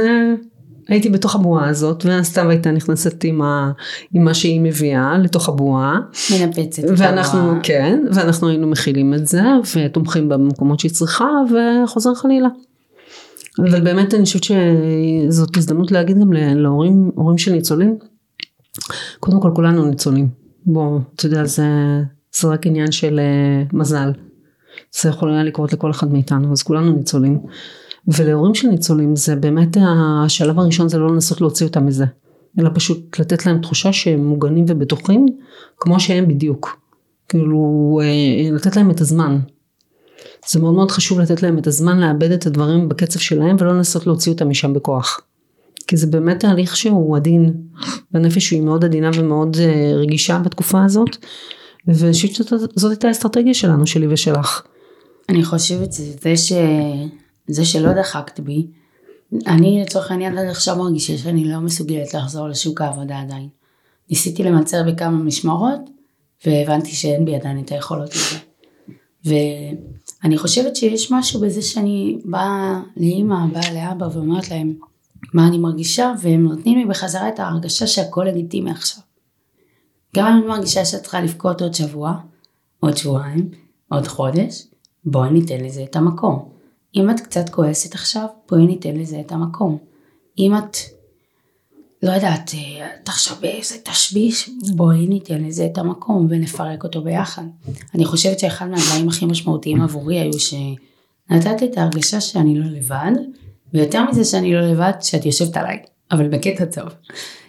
הייתי 0.90 1.10
בתוך 1.10 1.36
הבועה 1.36 1.70
הזאת 1.70 2.06
והסתיו 2.06 2.50
הייתה 2.50 2.72
נכנסת 2.72 3.24
עם, 3.24 3.42
ה, 3.42 3.72
עם 4.14 4.24
מה 4.24 4.34
שהיא 4.34 4.62
מביאה 4.62 5.18
לתוך 5.18 5.50
הבועה. 5.50 6.00
מנפצת 6.32 6.80
את 6.80 6.90
ואנחנו, 6.98 7.54
כן, 7.64 8.06
ואנחנו 8.14 8.50
היינו 8.50 8.68
מכילים 8.68 9.14
את 9.14 9.28
זה 9.28 9.42
ותומכים 9.76 10.30
במקומות 10.30 10.80
שהיא 10.80 10.92
צריכה 10.92 11.28
וחוזר 11.52 12.16
חלילה. 12.16 12.48
אבל 13.60 13.82
באמת 13.82 14.14
אני 14.14 14.24
חושבת 14.24 14.44
שזאת 14.44 15.58
הזדמנות 15.58 15.92
להגיד 15.92 16.20
גם 16.20 16.34
להורים, 16.34 17.12
הורים 17.16 17.38
של 17.38 17.52
ניצולים. 17.52 17.98
קודם 19.20 19.42
כל 19.42 19.52
כולנו 19.56 19.86
ניצולים. 19.86 20.28
בוא, 20.66 21.00
אתה 21.16 21.26
יודע, 21.26 21.46
זה, 21.46 21.64
זה 22.40 22.48
רק 22.48 22.68
עניין 22.68 22.92
של 22.92 23.20
uh, 23.20 23.78
מזל. 23.78 24.12
זה 25.02 25.10
יכול 25.10 25.34
היה 25.34 25.44
לקרות 25.44 25.74
לכל 25.74 25.92
אחד 25.92 26.12
מאיתנו, 26.12 26.52
אז 26.52 26.64
כולנו 26.64 26.92
ניצולים. 26.92 27.40
ולהורים 28.08 28.56
של 28.56 28.68
ניצולים 28.68 29.16
זה 29.16 29.36
באמת 29.36 29.78
השלב 30.26 30.60
הראשון 30.60 30.90
זה 30.90 30.98
לא 30.98 31.08
לנסות 31.08 31.42
להוציא 31.42 31.68
אותם 31.68 31.86
מזה, 31.86 32.06
אלא 32.60 32.70
פשוט 32.74 33.20
לתת 33.20 33.46
להם 33.46 33.62
תחושה 33.62 33.94
שהם 33.94 34.26
מוגנים 34.26 34.66
ובטוחים 34.68 35.26
כמו 35.78 36.00
שהם 36.00 36.28
בדיוק. 36.28 36.80
כאילו 37.30 38.00
אה, 38.04 38.52
לתת 38.52 38.76
להם 38.76 38.92
את 38.92 39.02
הזמן. 39.02 39.40
זה 40.48 40.60
מאוד 40.60 40.74
מאוד 40.74 40.92
חשוב 40.92 41.20
לתת 41.20 41.44
להם 41.44 41.58
את 41.58 41.68
הזמן 41.68 42.00
לאבד 42.00 42.32
את 42.32 42.46
הדברים 42.46 42.90
בקצב 42.90 43.20
שלהם 43.20 43.56
ולא 43.60 43.72
לנסות 43.72 44.08
להוציא 44.08 44.32
אותם 44.32 44.50
משם 44.50 44.74
בכוח. 44.74 45.22
כי 45.88 45.98
זה 45.98 46.08
באמת 46.08 46.40
תהליך 46.40 46.78
שהוא 46.78 47.18
עדין, 47.18 47.54
והנפש 48.12 48.52
היא 48.52 48.62
מאוד 48.62 48.86
עדינה 48.86 49.12
ומאוד 49.16 49.58
אה, 49.60 49.92
רגישה 49.96 50.40
בתקופה 50.40 50.86
הזאת, 50.86 51.18
ואני 51.88 52.14
חושבת 52.14 52.32
שזאת 52.32 52.92
הייתה 52.92 53.08
האסטרטגיה 53.08 53.54
שלנו, 53.54 53.88
שלי 53.88 54.08
ושלך. 54.08 54.62
אני 55.30 55.44
חושבת 55.44 55.94
שזה 55.94 56.38
ש... 56.38 56.52
זה 57.50 57.66
שלא 57.66 57.94
דחקת 57.94 58.40
בי, 58.40 58.68
אני 59.48 59.82
לצורך 59.82 60.12
העניין 60.12 60.38
עד 60.38 60.48
עכשיו 60.48 60.76
מרגישה 60.78 61.18
שאני 61.18 61.46
לא 61.46 61.60
מסוגלת 61.60 62.14
לחזור 62.14 62.48
לשוק 62.48 62.82
העבודה 62.82 63.20
עדיין. 63.20 63.50
ניסיתי 64.10 64.44
למצר 64.44 64.84
בכמה 64.88 65.18
משמרות, 65.18 65.80
והבנתי 66.46 66.92
שאין 66.92 67.26
בי 67.26 67.36
עדיין 67.36 67.60
את 67.60 67.72
היכולות 67.72 68.10
לזה. 68.16 68.38
ואני 69.26 70.38
חושבת 70.38 70.76
שיש 70.76 71.12
משהו 71.12 71.42
בזה 71.42 71.62
שאני 71.62 72.18
באה 72.26 72.82
לאימא, 72.98 73.46
באה 73.54 73.74
לאבא 73.74 74.08
ואומרת 74.14 74.50
להם 74.50 74.74
מה 75.34 75.48
אני 75.48 75.58
מרגישה, 75.58 76.14
והם 76.22 76.44
נותנים 76.44 76.78
לי 76.78 76.86
בחזרה 76.86 77.30
את 77.30 77.40
ההרגשה 77.40 77.88
שהכל 77.88 78.24
לגיטימי 78.24 78.72
עכשיו. 78.72 79.04
גם 80.16 80.28
אם 80.28 80.38
אני 80.38 80.48
מרגישה 80.48 80.86
שאת 80.86 81.02
צריכה 81.02 81.22
לבכות 81.22 81.62
עוד 81.62 81.74
שבוע, 81.74 82.14
עוד 82.80 82.98
שבועיים, 82.98 83.50
עוד 83.90 84.08
חודש, 84.08 84.68
בואי 85.06 85.30
ניתן 85.30 85.64
לזה 85.64 85.84
את 85.84 85.96
המקום. 85.96 86.59
אם 86.96 87.10
את 87.10 87.20
קצת 87.20 87.50
כועסת 87.50 87.96
עכשיו, 87.96 88.26
בואי 88.50 88.66
ניתן 88.66 88.96
לזה 88.96 89.20
את 89.20 89.32
המקום. 89.32 89.78
אם 90.40 90.58
את, 90.58 90.78
לא 92.04 92.12
יודעת, 92.12 92.52
את 93.04 93.10
עכשיו 93.10 93.38
באיזה 93.42 93.76
תשביש, 93.84 94.50
בואי 94.76 95.08
ניתן 95.08 95.44
לזה 95.44 95.66
את 95.66 95.78
המקום 95.78 96.28
ונפרק 96.30 96.84
אותו 96.84 97.02
ביחד. 97.02 97.44
אני 97.96 98.06
חושבת 98.06 98.40
שאחד 98.40 98.66
מהדברים 98.66 99.10
הכי 99.10 99.26
משמעותיים 99.26 99.82
עבורי 99.82 100.20
היו 100.20 100.40
שנתת 100.40 101.64
את 101.64 101.78
ההרגשה 101.78 102.22
שאני 102.22 102.60
לא 102.60 102.66
לבד, 102.66 103.12
ויותר 103.74 104.04
מזה 104.10 104.26
שאני 104.26 104.54
לא 104.54 104.62
לבד, 104.62 104.94
שאת 105.02 105.26
יושבת 105.26 105.58
עליי, 105.58 105.80
אבל 106.12 106.28
בקטע 106.28 106.66
טוב. 106.66 106.90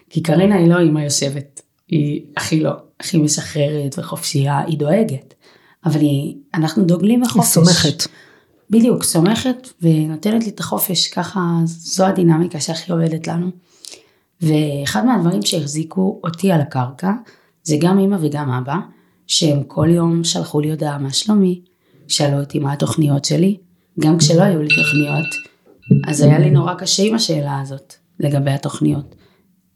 כי 0.09 0.21
קרינה 0.21 0.55
היא 0.55 0.67
לא 0.67 0.79
אימא 0.79 0.99
יושבת, 0.99 1.61
היא 1.87 2.21
הכי 2.37 2.59
לא, 2.59 2.71
הכי 2.99 3.17
משחררת 3.17 3.95
וחופשייה, 3.99 4.59
היא 4.59 4.77
דואגת. 4.77 5.33
אבל 5.85 5.99
היא, 5.99 6.35
אנחנו 6.53 6.83
דוגלים 6.83 7.21
בחופש. 7.21 7.57
היא 7.57 7.65
סומכת. 7.65 8.03
בדיוק, 8.71 9.03
סומכת 9.03 9.69
ונותנת 9.81 10.43
לי 10.43 10.49
את 10.49 10.59
החופש, 10.59 11.07
ככה 11.07 11.39
זו 11.65 12.05
הדינמיקה 12.05 12.59
שהכי 12.59 12.91
עובדת 12.91 13.27
לנו. 13.27 13.49
ואחד 14.41 15.05
מהדברים 15.05 15.41
שהחזיקו 15.41 16.19
אותי 16.23 16.51
על 16.51 16.61
הקרקע, 16.61 17.11
זה 17.63 17.75
גם 17.81 17.99
אמא 17.99 18.17
וגם 18.21 18.51
אבא, 18.51 18.75
שהם 19.27 19.63
כל 19.63 19.87
יום 19.89 20.23
שלחו 20.23 20.59
לי 20.59 20.69
הודעה 20.69 20.97
מה 20.97 21.13
שלומי, 21.13 21.61
שאלו 22.07 22.39
אותי 22.39 22.59
מה 22.59 22.73
התוכניות 22.73 23.25
שלי, 23.25 23.57
גם 23.99 24.17
כשלא 24.17 24.41
היו 24.41 24.61
לי 24.61 24.69
תוכניות, 24.75 25.27
אז 26.07 26.21
היה 26.21 26.39
לי 26.39 26.49
נורא 26.49 26.73
קשה 26.73 27.03
עם 27.03 27.15
השאלה 27.15 27.61
הזאת 27.61 27.93
לגבי 28.19 28.51
התוכניות. 28.51 29.15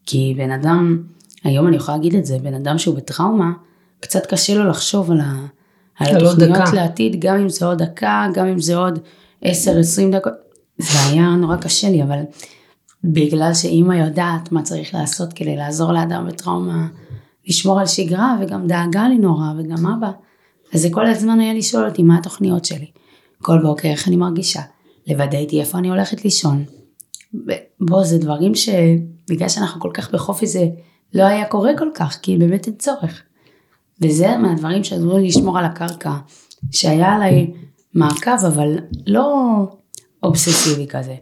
כי 0.06 0.34
בן 0.36 0.50
אדם, 0.50 1.02
היום 1.44 1.66
אני 1.66 1.76
יכולה 1.76 1.96
להגיד 1.96 2.14
את 2.14 2.26
זה, 2.26 2.38
בן 2.38 2.54
אדם 2.54 2.78
שהוא 2.78 2.96
בטראומה, 2.96 3.52
קצת 4.00 4.26
קשה 4.26 4.54
לו 4.54 4.68
לחשוב 4.68 5.10
על, 5.10 5.20
ה, 5.20 5.46
על 5.98 6.26
עוד 6.26 6.42
התוכניות. 6.42 6.74
לעתיד, 6.74 7.20
גם 7.20 7.36
אם 7.36 7.48
זה 7.48 7.66
עוד 7.66 7.82
דקה, 7.82 8.26
גם 8.34 8.46
אם 8.46 8.60
זה 8.60 8.76
עוד 8.76 8.98
10-20 9.44 9.46
דקות. 10.12 10.32
זה 10.78 10.98
היה 11.10 11.28
נורא 11.28 11.56
קשה 11.56 11.90
לי, 11.90 12.02
אבל 12.02 12.18
בגלל 13.04 13.54
שאימא 13.54 13.94
יודעת 13.94 14.52
מה 14.52 14.62
צריך 14.62 14.94
לעשות 14.94 15.32
כדי 15.32 15.56
לעזור 15.56 15.92
לאדם 15.92 16.26
בטראומה, 16.28 16.86
לשמור 17.46 17.80
על 17.80 17.86
שגרה, 17.86 18.36
וגם 18.40 18.66
דאגה 18.66 19.08
לי 19.08 19.18
נורא, 19.18 19.46
וגם 19.58 19.86
אבא, 19.86 20.10
אז 20.74 20.80
זה 20.80 20.88
כל 20.92 21.06
הזמן 21.06 21.40
היה 21.40 21.54
לשאול 21.54 21.88
אותי 21.88 22.02
מה 22.02 22.18
התוכניות 22.18 22.64
שלי. 22.64 22.86
כל 23.42 23.58
בוקר 23.62 23.88
איך 23.88 24.08
אני 24.08 24.16
מרגישה, 24.16 24.60
לוודא 25.06 25.38
איתי 25.38 25.60
איפה 25.60 25.78
אני 25.78 25.88
הולכת 25.88 26.24
לישון. 26.24 26.64
בוא, 27.80 28.04
זה 28.04 28.18
דברים 28.18 28.52
שבגלל 28.54 29.48
שאנחנו 29.48 29.80
כל 29.80 29.90
כך 29.94 30.10
בחופש 30.10 30.48
זה 30.48 30.66
לא 31.14 31.22
היה 31.22 31.44
קורה 31.44 31.70
כל 31.78 31.88
כך, 31.94 32.18
כי 32.22 32.36
באמת 32.36 32.66
אין 32.66 32.74
צורך. 32.74 33.22
וזה 34.02 34.36
מהדברים 34.36 34.84
שעזרו 34.84 35.18
לי 35.18 35.26
לשמור 35.28 35.58
על 35.58 35.64
הקרקע, 35.64 36.12
שהיה 36.70 37.14
עליי 37.14 37.52
מעקב, 37.94 38.44
אבל 38.46 38.78
לא 39.06 39.56
אובססיבי 40.22 40.86
כזה. 40.86 41.14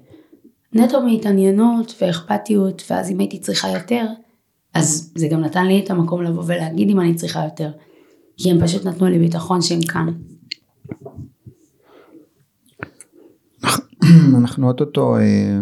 נטו 0.73 1.01
מהתעניינות 1.07 1.95
ואכפתיות, 2.01 2.83
ואז 2.91 3.11
אם 3.11 3.19
הייתי 3.19 3.39
צריכה 3.39 3.69
יותר, 3.69 4.07
אז 4.75 5.13
זה 5.15 5.29
גם 5.29 5.41
נתן 5.41 5.67
לי 5.67 5.81
את 5.85 5.91
המקום 5.91 6.23
לבוא 6.23 6.43
ולהגיד 6.47 6.91
אם 6.91 7.01
אני 7.01 7.15
צריכה 7.15 7.45
יותר. 7.45 7.71
כי 8.37 8.51
הם 8.51 8.61
פשוט 8.61 8.87
נתנו 8.87 9.07
לי 9.07 9.19
ביטחון 9.19 9.63
שהם 9.63 9.81
כאן. 9.83 10.07
אנחנו 14.35 14.69
אוטוטו 14.69 15.17
אה, 15.17 15.61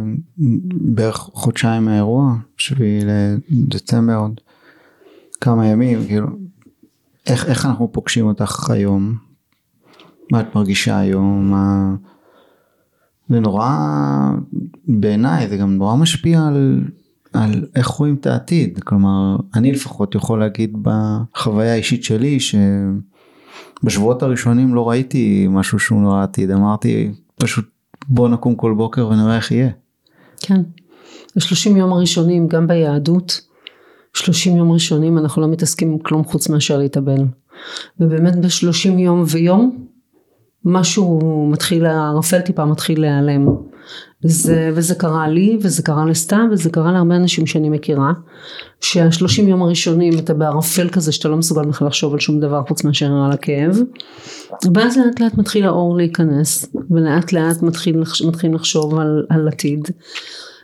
בערך 0.94 1.16
חודשיים 1.16 1.85
מהאירוע, 1.85 2.35
שביעי 2.57 3.01
לדצמבר 3.48 4.14
עוד 4.14 4.40
כמה 5.40 5.66
ימים, 5.66 6.07
כאילו, 6.07 6.27
איך, 7.26 7.46
איך 7.46 7.66
אנחנו 7.66 7.92
פוגשים 7.92 8.26
אותך 8.26 8.70
היום? 8.70 9.14
מה 10.32 10.40
את 10.40 10.54
מרגישה 10.54 10.98
היום? 10.98 11.50
מה... 11.50 11.94
זה 13.28 13.40
נורא, 13.40 13.70
בעיניי 14.88 15.48
זה 15.48 15.56
גם 15.56 15.76
נורא 15.76 15.96
משפיע 15.96 16.46
על, 16.46 16.85
על 17.32 17.66
איך 17.74 17.87
רואים 17.87 18.14
את 18.14 18.26
העתיד, 18.26 18.78
כלומר, 18.85 19.37
אני 19.54 19.72
לפחות 19.72 20.14
יכול 20.14 20.40
להגיד 20.40 20.76
בחוויה 20.82 21.72
האישית 21.72 22.04
שלי, 22.04 22.38
שבשבועות 22.40 24.22
הראשונים 24.22 24.74
לא 24.74 24.90
ראיתי 24.90 25.46
משהו 25.50 25.78
שהוא 25.78 26.02
נורא 26.02 26.22
עתיד, 26.22 26.50
אמרתי 26.50 27.11
פשוט 27.37 27.70
בוא 28.08 28.28
נקום 28.28 28.54
כל 28.54 28.74
בוקר 28.74 29.06
ונראה 29.06 29.37
איך 29.37 29.50
יהיה. 29.50 29.70
כן. 30.40 30.61
השלושים 31.37 31.76
יום 31.76 31.92
הראשונים, 31.92 32.48
גם 32.48 32.66
ביהדות, 32.66 33.40
שלושים 34.14 34.57
יום 34.57 34.72
ראשונים 34.72 35.18
אנחנו 35.18 35.42
לא 35.42 35.48
מתעסקים 35.48 35.92
עם 35.92 35.98
כלום 35.98 36.25
חוץ 36.25 36.48
מאשר 36.48 36.79
להתאבל. 36.79 37.25
ובאמת 38.01 38.40
בשלושים 38.40 38.98
יום 38.98 39.25
ויום, 39.27 39.87
משהו 40.64 41.20
מתחיל, 41.53 41.87
הערפל 41.87 42.40
טיפה 42.40 42.64
מתחיל 42.64 43.01
להיעלם. 43.01 43.46
זה, 44.25 44.70
וזה 44.75 44.94
קרה 44.94 45.29
לי, 45.29 45.59
וזה 45.62 45.83
קרה 45.83 46.05
לסתם, 46.05 46.48
וזה 46.53 46.70
קרה 46.70 46.92
להרבה 46.92 47.16
אנשים 47.16 47.46
שאני 47.46 47.68
מכירה, 47.68 48.12
שהשלושים 48.81 49.48
יום 49.48 49.62
הראשונים 49.62 50.18
אתה 50.18 50.35
בערפל 50.35 50.88
כזה 50.88 51.12
שאתה 51.12 51.29
לא 51.29 51.37
מסוגל 51.37 51.62
בכלל 51.62 51.88
לחשוב 51.88 52.12
על 52.12 52.20
שום 52.20 52.40
דבר 52.40 52.62
חוץ 52.68 52.85
מאשר 52.85 53.07
על 53.27 53.33
הכאב, 53.33 53.79
ואז 54.75 54.98
לאט 54.98 55.20
לאט 55.20 55.35
מתחיל 55.35 55.64
האור 55.64 55.96
להיכנס, 55.96 56.66
ולאט 56.90 57.33
לאט 57.33 57.62
מתחיל, 57.62 58.03
מתחילים 58.27 58.55
לחשוב 58.55 58.98
על, 58.98 59.27
על 59.29 59.48
עתיד. 59.48 59.88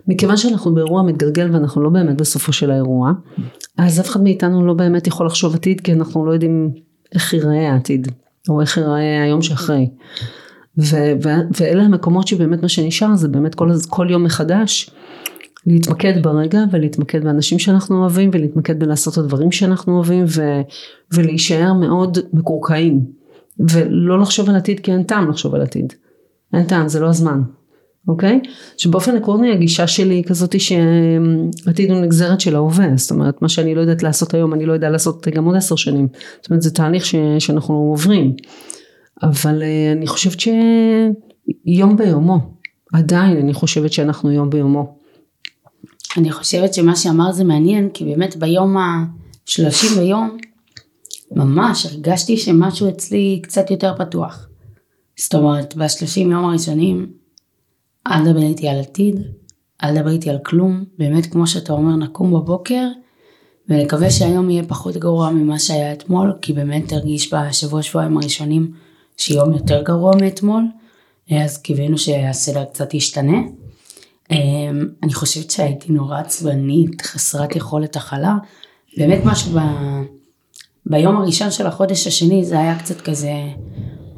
מכיוון 0.08 0.36
שאנחנו 0.36 0.74
באירוע 0.74 1.02
מתגלגל 1.02 1.48
ואנחנו 1.52 1.82
לא 1.82 1.90
באמת 1.90 2.16
בסופו 2.16 2.52
של 2.52 2.70
האירוע, 2.70 3.12
אז 3.78 4.00
אף 4.00 4.10
אחד 4.10 4.22
מאיתנו 4.22 4.66
לא 4.66 4.74
באמת 4.74 5.06
יכול 5.06 5.26
לחשוב 5.26 5.54
עתיד, 5.54 5.80
כי 5.80 5.92
אנחנו 5.92 6.26
לא 6.26 6.32
יודעים 6.32 6.70
איך 7.14 7.34
ייראה 7.34 7.72
העתיד, 7.72 8.08
או 8.48 8.60
איך 8.60 8.76
ייראה 8.76 9.22
היום 9.22 9.42
שאחרי. 9.42 9.88
ו- 10.78 11.12
ו- 11.22 11.60
ואלה 11.60 11.82
המקומות 11.82 12.26
שבאמת 12.28 12.62
מה 12.62 12.68
שנשאר 12.68 13.14
זה 13.14 13.28
באמת 13.28 13.54
כל, 13.54 13.70
כל 13.88 14.06
יום 14.10 14.24
מחדש 14.24 14.90
להתמקד 15.66 16.22
ברגע 16.22 16.60
ולהתמקד 16.72 17.24
באנשים 17.24 17.58
שאנחנו 17.58 18.00
אוהבים 18.00 18.30
ולהתמקד 18.32 18.78
בלעשות 18.80 19.12
את 19.12 19.18
הדברים 19.18 19.52
שאנחנו 19.52 19.96
אוהבים 19.96 20.24
ו- 20.28 20.60
ולהישאר 21.12 21.72
מאוד 21.72 22.18
מקורקעים 22.32 23.04
ולא 23.70 24.18
לחשוב 24.18 24.48
על 24.48 24.56
עתיד 24.56 24.80
כי 24.80 24.92
אין 24.92 25.02
טעם 25.02 25.30
לחשוב 25.30 25.54
על 25.54 25.62
עתיד. 25.62 25.92
אין 26.54 26.64
טעם 26.64 26.88
זה 26.88 27.00
לא 27.00 27.06
הזמן. 27.06 27.42
אוקיי? 28.08 28.40
שבאופן 28.76 29.16
עקרוני 29.16 29.52
הגישה 29.52 29.86
שלי 29.86 30.14
היא 30.14 30.24
כזאת 30.24 30.54
שעתיד 30.60 31.90
הוא 31.90 32.00
נגזרת 32.00 32.40
של 32.40 32.56
ההווה, 32.56 32.86
זאת 32.96 33.10
אומרת 33.10 33.42
מה 33.42 33.48
שאני 33.48 33.74
לא 33.74 33.80
יודעת 33.80 34.02
לעשות 34.02 34.34
היום 34.34 34.54
אני 34.54 34.66
לא 34.66 34.72
יודע 34.72 34.90
לעשות 34.90 35.28
גם 35.28 35.44
עוד 35.44 35.56
עשר 35.56 35.76
שנים, 35.76 36.08
זאת 36.42 36.50
אומרת 36.50 36.62
זה 36.62 36.70
תהליך 36.70 37.06
ש, 37.06 37.14
שאנחנו 37.38 37.74
עוברים, 37.74 38.36
אבל 39.22 39.62
אה, 39.62 39.92
אני 39.92 40.06
חושבת 40.06 40.40
שיום 40.40 41.96
ביומו, 41.96 42.38
עדיין 42.92 43.36
אני 43.36 43.54
חושבת 43.54 43.92
שאנחנו 43.92 44.32
יום 44.32 44.50
ביומו, 44.50 44.98
אני 46.16 46.32
חושבת 46.32 46.74
שמה 46.74 46.96
שאמר 46.96 47.32
זה 47.32 47.44
מעניין, 47.44 47.88
כי 47.94 48.04
באמת 48.04 48.36
ביום 48.36 48.76
ה-30 48.76 49.98
ביום, 49.98 50.36
ממש 51.32 51.86
הרגשתי 51.86 52.36
שמשהו 52.36 52.88
אצלי 52.88 53.40
קצת 53.42 53.70
יותר 53.70 53.94
פתוח. 53.98 54.48
זאת 55.18 55.34
אומרת, 55.34 55.76
ב-30 55.76 56.20
יום 56.20 56.44
הראשונים, 56.44 57.17
אל 58.10 58.24
תדבר 58.24 58.42
איתי 58.42 58.68
על 58.68 58.80
עתיד, 58.80 59.20
אל 59.84 59.96
תדבר 59.96 60.10
איתי 60.10 60.30
על 60.30 60.38
כלום, 60.38 60.84
באמת 60.98 61.26
כמו 61.26 61.46
שאתה 61.46 61.72
אומר, 61.72 61.96
נקום 61.96 62.30
בבוקר, 62.30 62.88
ונקווה 63.68 64.10
שהיום 64.10 64.50
יהיה 64.50 64.62
פחות 64.68 64.96
גרוע 64.96 65.30
ממה 65.30 65.58
שהיה 65.58 65.92
אתמול, 65.92 66.32
כי 66.42 66.52
באמת 66.52 66.92
הרגיש 66.92 67.34
בשבוע 67.34 67.82
שבועיים 67.82 68.16
הראשונים 68.16 68.72
שיום 69.16 69.52
יותר 69.52 69.82
גרוע 69.82 70.12
מאתמול, 70.20 70.64
אז 71.30 71.58
קיווינו 71.58 71.98
שהסדר 71.98 72.64
קצת 72.64 72.94
ישתנה. 72.94 73.38
אמ, 74.30 74.88
אני 75.02 75.14
חושבת 75.14 75.50
שהייתי 75.50 75.92
נורא 75.92 76.18
עצבנית, 76.18 77.02
חסרת 77.02 77.56
יכולת 77.56 77.96
הכלה. 77.96 78.36
באמת 78.96 79.20
משהו 79.24 79.52
ב... 79.52 79.58
ביום 80.86 81.16
הראשון 81.16 81.50
של 81.50 81.66
החודש 81.66 82.06
השני 82.06 82.44
זה 82.44 82.58
היה 82.58 82.78
קצת 82.78 83.00
כזה, 83.00 83.32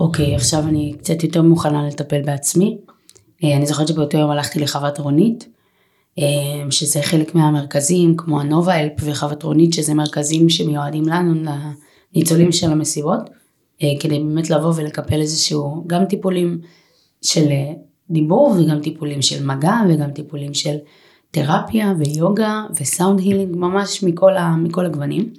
אוקיי, 0.01 0.35
עכשיו 0.35 0.69
אני 0.69 0.95
קצת 0.99 1.23
יותר 1.23 1.43
מוכנה 1.43 1.87
לטפל 1.87 2.23
בעצמי. 2.23 2.79
אה, 3.45 3.57
אני 3.57 3.67
זוכרת 3.67 3.89
שבאותו 3.89 4.19
יום 4.19 4.31
הלכתי 4.31 4.61
לחוות 4.61 4.99
רונית, 4.99 5.49
אה, 6.19 6.71
שזה 6.71 7.03
חלק 7.03 7.35
מהמרכזים, 7.35 8.17
כמו 8.17 8.41
הנובה 8.41 8.81
אלפ 8.81 8.93
וחוות 9.01 9.43
רונית, 9.43 9.73
שזה 9.73 9.95
מרכזים 9.95 10.49
שמיועדים 10.49 11.05
לנו, 11.09 11.35
לניצולים 12.15 12.53
של 12.53 12.71
המסיבות, 12.71 13.31
אה, 13.83 13.89
כדי 14.01 14.19
באמת 14.19 14.51
לבוא 14.51 14.73
ולקבל 14.77 15.21
איזשהו, 15.21 15.85
גם 15.87 16.05
טיפולים 16.05 16.61
של 17.23 17.47
דיבור 18.11 18.57
וגם 18.59 18.81
טיפולים 18.81 19.23
של 19.23 19.47
מגע 19.47 19.77
וגם 19.89 20.11
טיפולים 20.11 20.55
של 20.55 20.77
תרפיה 21.31 21.95
ויוגה 21.99 22.65
וסאונד 22.81 23.21
הילינג, 23.21 23.57
ממש 23.57 24.03
מכל, 24.03 24.37
ה, 24.37 24.57
מכל 24.57 24.87
הגוונים. 24.87 25.33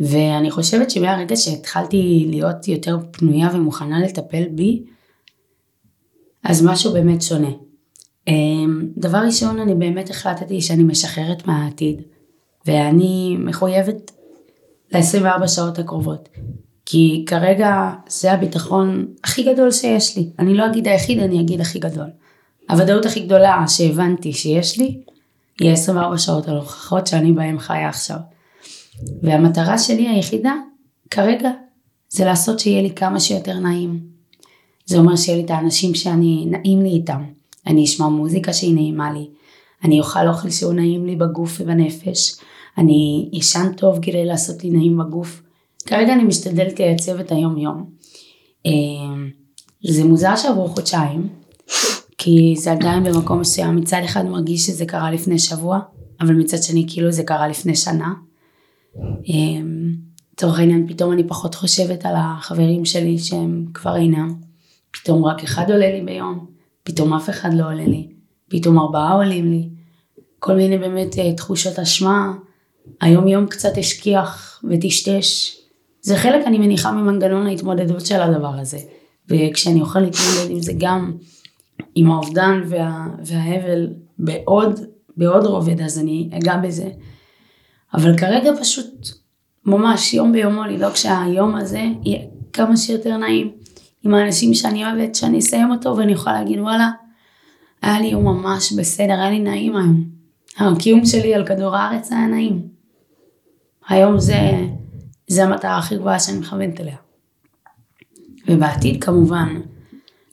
ואני 0.00 0.50
חושבת 0.50 0.90
שמהרגע 0.90 1.36
שהתחלתי 1.36 2.26
להיות 2.30 2.68
יותר 2.68 2.98
פנויה 3.10 3.48
ומוכנה 3.54 4.00
לטפל 4.00 4.44
בי, 4.50 4.82
אז 6.44 6.64
משהו 6.64 6.92
באמת 6.92 7.22
שונה. 7.22 7.50
אמ, 8.28 8.86
דבר 8.96 9.18
ראשון, 9.18 9.58
אני 9.58 9.74
באמת 9.74 10.10
החלטתי 10.10 10.60
שאני 10.60 10.82
משחררת 10.82 11.46
מהעתיד, 11.46 12.02
ואני 12.66 13.36
מחויבת 13.38 14.10
ל-24 14.92 15.46
שעות 15.46 15.78
הקרובות. 15.78 16.28
כי 16.86 17.24
כרגע 17.26 17.90
זה 18.08 18.32
הביטחון 18.32 19.06
הכי 19.24 19.52
גדול 19.52 19.70
שיש 19.70 20.16
לי. 20.16 20.30
אני 20.38 20.54
לא 20.54 20.66
אגיד 20.66 20.88
היחיד, 20.88 21.18
אני 21.18 21.40
אגיד 21.40 21.60
הכי 21.60 21.78
גדול. 21.78 22.06
הוודאות 22.70 23.06
הכי 23.06 23.20
גדולה 23.20 23.64
שהבנתי 23.68 24.32
שיש 24.32 24.78
לי, 24.78 25.00
היא 25.60 25.72
24 25.72 26.18
שעות 26.18 26.48
הנוכחות 26.48 27.06
שאני 27.06 27.32
בהן 27.32 27.58
חיה 27.58 27.88
עכשיו. 27.88 28.16
והמטרה 29.22 29.78
שלי 29.78 30.08
היחידה, 30.08 30.54
כרגע, 31.10 31.50
זה 32.08 32.24
לעשות 32.24 32.60
שיהיה 32.60 32.82
לי 32.82 32.90
כמה 32.90 33.20
שיותר 33.20 33.58
נעים. 33.58 34.00
זה 34.90 34.98
אומר 34.98 35.16
שיהיה 35.16 35.38
לי 35.38 35.44
את 35.44 35.50
האנשים 35.50 35.94
שאני, 35.94 36.46
נעים 36.46 36.82
לי 36.82 36.88
איתם. 36.88 37.22
אני 37.66 37.84
אשמע 37.84 38.08
מוזיקה 38.08 38.52
שהיא 38.52 38.74
נעימה 38.74 39.12
לי. 39.12 39.28
אני 39.84 40.00
אוכל 40.00 40.28
אוכל 40.28 40.50
שהוא 40.50 40.72
נעים 40.72 41.06
לי 41.06 41.16
בגוף 41.16 41.60
ובנפש. 41.60 42.32
אני 42.78 43.28
ישן 43.32 43.72
טוב 43.76 43.98
כדי 44.02 44.24
לעשות 44.24 44.64
לי 44.64 44.70
נעים 44.70 44.98
בגוף. 44.98 45.42
כרגע 45.86 46.12
אני 46.12 46.24
משתדלת 46.24 46.80
לייצב 46.80 47.20
את 47.20 47.32
היום 47.32 47.58
יום. 47.58 47.84
אמ, 48.66 49.30
זה 49.84 50.04
מוזר 50.04 50.36
שעברו 50.36 50.68
חודשיים, 50.68 51.28
כי 52.18 52.54
זה 52.56 52.72
עדיין 52.72 53.04
במקום 53.04 53.40
מסוים, 53.40 53.76
מצד 53.76 54.00
אחד 54.04 54.26
מרגיש 54.26 54.66
שזה 54.66 54.86
קרה 54.86 55.10
לפני 55.10 55.38
שבוע, 55.38 55.80
אבל 56.20 56.34
מצד 56.34 56.62
שני 56.62 56.84
כאילו 56.88 57.12
זה 57.12 57.22
קרה 57.22 57.48
לפני 57.48 57.76
שנה. 57.76 58.12
אמ, 59.28 59.92
לצורך 60.32 60.58
העניין 60.58 60.86
פתאום 60.88 61.12
אני 61.12 61.28
פחות 61.28 61.54
חושבת 61.54 62.06
על 62.06 62.14
החברים 62.16 62.84
שלי 62.84 63.18
שהם 63.18 63.66
כבר 63.74 63.96
אינם. 63.96 64.49
פתאום 64.90 65.24
רק 65.24 65.42
אחד 65.42 65.70
עולה 65.70 65.92
לי 65.92 66.00
ביום, 66.00 66.46
פתאום 66.82 67.14
אף 67.14 67.30
אחד 67.30 67.54
לא 67.54 67.64
עולה 67.64 67.86
לי, 67.86 68.08
פתאום 68.48 68.78
ארבעה 68.78 69.12
עולים 69.12 69.50
לי. 69.50 69.68
כל 70.38 70.56
מיני 70.56 70.78
באמת 70.78 71.18
אה, 71.18 71.34
תחושות 71.34 71.78
אשמה 71.78 72.32
היום 73.00 73.28
יום 73.28 73.46
קצת 73.46 73.78
השכיח 73.78 74.62
וטשטש. 74.70 75.56
זה 76.02 76.16
חלק, 76.16 76.46
אני 76.46 76.58
מניחה, 76.58 76.92
ממנגנון 76.92 77.46
ההתמודדות 77.46 78.06
של 78.06 78.20
הדבר 78.20 78.54
הזה. 78.58 78.78
וכשאני 79.28 79.80
אוכל 79.80 80.00
להתמודד 80.00 80.50
עם 80.50 80.60
זה 80.60 80.72
גם 80.78 81.12
עם 81.94 82.10
האובדן 82.10 82.62
וה, 82.68 83.06
וההבל 83.24 83.88
בעוד, 84.18 84.80
בעוד 85.16 85.46
רובד, 85.46 85.80
אז 85.80 85.98
אני 85.98 86.30
אגע 86.32 86.56
בזה. 86.56 86.88
אבל 87.94 88.18
כרגע 88.18 88.50
פשוט 88.60 89.08
ממש 89.66 90.14
יום 90.14 90.32
ביומו 90.32 90.64
לדאוג 90.64 90.94
שהיום 90.94 91.54
הזה 91.54 91.84
יהיה 92.04 92.20
כמה 92.52 92.76
שיותר 92.76 93.16
נעים 93.16 93.52
עם 94.04 94.14
האנשים 94.14 94.54
שאני 94.54 94.84
אוהבת, 94.84 95.14
שאני 95.14 95.38
אסיים 95.38 95.70
אותו 95.70 95.96
ואני 95.96 96.12
יכולה 96.12 96.38
להגיד 96.38 96.60
וואלה, 96.60 96.90
היה 97.82 98.00
לי 98.00 98.06
יום 98.06 98.24
ממש 98.24 98.72
בסדר, 98.72 99.12
היה 99.12 99.30
לי 99.30 99.38
נעים 99.38 99.76
היום. 99.76 100.04
הקיום 100.58 101.04
שלי 101.06 101.34
על 101.34 101.46
כדור 101.46 101.76
הארץ 101.76 102.12
היה 102.12 102.26
נעים. 102.26 102.62
היום 103.88 104.18
זה, 104.20 104.38
זה 105.28 105.44
המטרה 105.44 105.78
הכי 105.78 105.96
גבוהה 105.96 106.18
שאני 106.20 106.38
מכוונת 106.38 106.80
אליה. 106.80 106.96
ובעתיד 108.48 109.04
כמובן, 109.04 109.60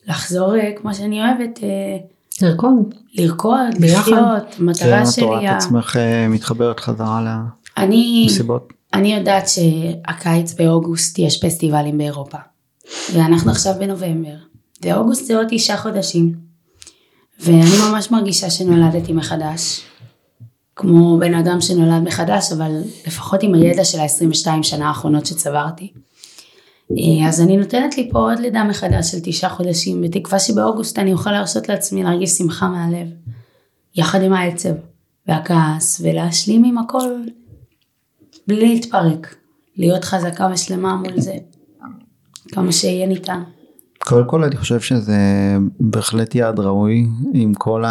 לחזור 0.06 0.56
אה, 0.56 0.70
כמו 0.76 0.94
שאני 0.94 1.20
אוהבת, 1.20 1.58
אה, 1.62 1.96
לרקוד. 2.42 2.94
לרקוד. 3.14 3.74
לחיות, 3.80 4.56
המטרה 4.58 4.96
כן, 4.98 5.02
את 5.02 5.12
שלי, 5.12 5.24
רואה 5.24 5.50
ה- 5.50 5.56
את 5.58 5.62
עצמך 5.62 5.96
אה, 5.96 6.28
מתחברת 6.28 6.80
חזרה 6.80 7.44
אני, 7.76 8.22
למסיבות? 8.28 8.72
אני 8.94 9.14
יודעת 9.14 9.44
שהקיץ 9.48 10.54
באוגוסט 10.54 11.18
יש 11.18 11.44
פסטיבלים 11.44 11.98
באירופה. 11.98 12.38
ואנחנו 13.12 13.50
עכשיו 13.50 13.74
בנובמבר. 13.78 14.34
ואוגוסט 14.82 15.26
זה 15.26 15.36
עוד 15.36 15.46
תשעה 15.50 15.76
חודשים. 15.76 16.34
ואני 17.40 17.90
ממש 17.90 18.10
מרגישה 18.10 18.50
שנולדתי 18.50 19.12
מחדש. 19.12 19.80
כמו 20.76 21.18
בן 21.18 21.34
אדם 21.34 21.60
שנולד 21.60 22.02
מחדש, 22.02 22.52
אבל 22.52 22.70
לפחות 23.06 23.42
עם 23.42 23.54
הידע 23.54 23.84
של 23.84 24.00
ה-22 24.00 24.62
שנה 24.62 24.88
האחרונות 24.88 25.26
שצברתי. 25.26 25.92
אה, 26.90 27.28
אז 27.28 27.40
אני 27.40 27.56
נותנת 27.56 27.96
לי 27.96 28.08
פה 28.12 28.18
עוד 28.18 28.38
לידה 28.38 28.64
מחדש 28.64 29.10
של 29.10 29.18
תשעה 29.22 29.50
חודשים, 29.50 30.02
בתקווה 30.02 30.38
שבאוגוסט 30.38 30.98
אני 30.98 31.12
אוכל 31.12 31.30
להרשות 31.30 31.68
לעצמי 31.68 32.02
להרגיש 32.02 32.30
שמחה 32.30 32.68
מהלב. 32.68 33.08
יחד 33.96 34.22
עם 34.22 34.32
העצב 34.32 34.72
והכעס, 35.26 36.00
ולהשלים 36.04 36.64
עם 36.64 36.78
הכל 36.78 37.20
בלי 38.46 38.68
להתפרק. 38.68 39.34
להיות 39.76 40.04
חזקה 40.04 40.48
ושלמה 40.52 40.96
מול 40.96 41.20
זה. 41.20 41.34
כמה 42.52 42.72
שיהיה 42.72 43.06
ניתן. 43.06 43.42
קודם 43.98 44.28
כל 44.28 44.44
אני 44.44 44.56
חושב 44.56 44.80
שזה 44.80 45.16
בהחלט 45.80 46.34
יעד 46.34 46.60
ראוי 46.60 47.06
עם 47.34 47.54
כל 47.54 47.84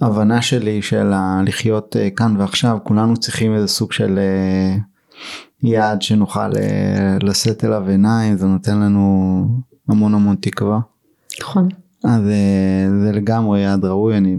ההבנה 0.00 0.42
שלי 0.42 0.82
של 0.82 1.12
לחיות 1.46 1.96
אה, 1.96 2.10
כאן 2.10 2.36
ועכשיו 2.38 2.78
כולנו 2.82 3.16
צריכים 3.16 3.54
איזה 3.54 3.68
סוג 3.68 3.92
של 3.92 4.18
אה, 4.18 4.76
יעד 5.62 6.02
שנוכל 6.02 6.56
אה, 6.56 7.16
לשאת 7.22 7.64
אליו 7.64 7.88
עיניים 7.88 8.36
זה 8.36 8.46
נותן 8.46 8.78
לנו 8.78 9.44
המון 9.88 10.14
המון 10.14 10.36
תקווה 10.40 10.80
נכון. 11.40 11.68
אז 12.04 12.22
זה 13.02 13.12
לגמרי 13.12 13.60
יעד 13.60 13.84
ראוי 13.84 14.16
אני 14.16 14.36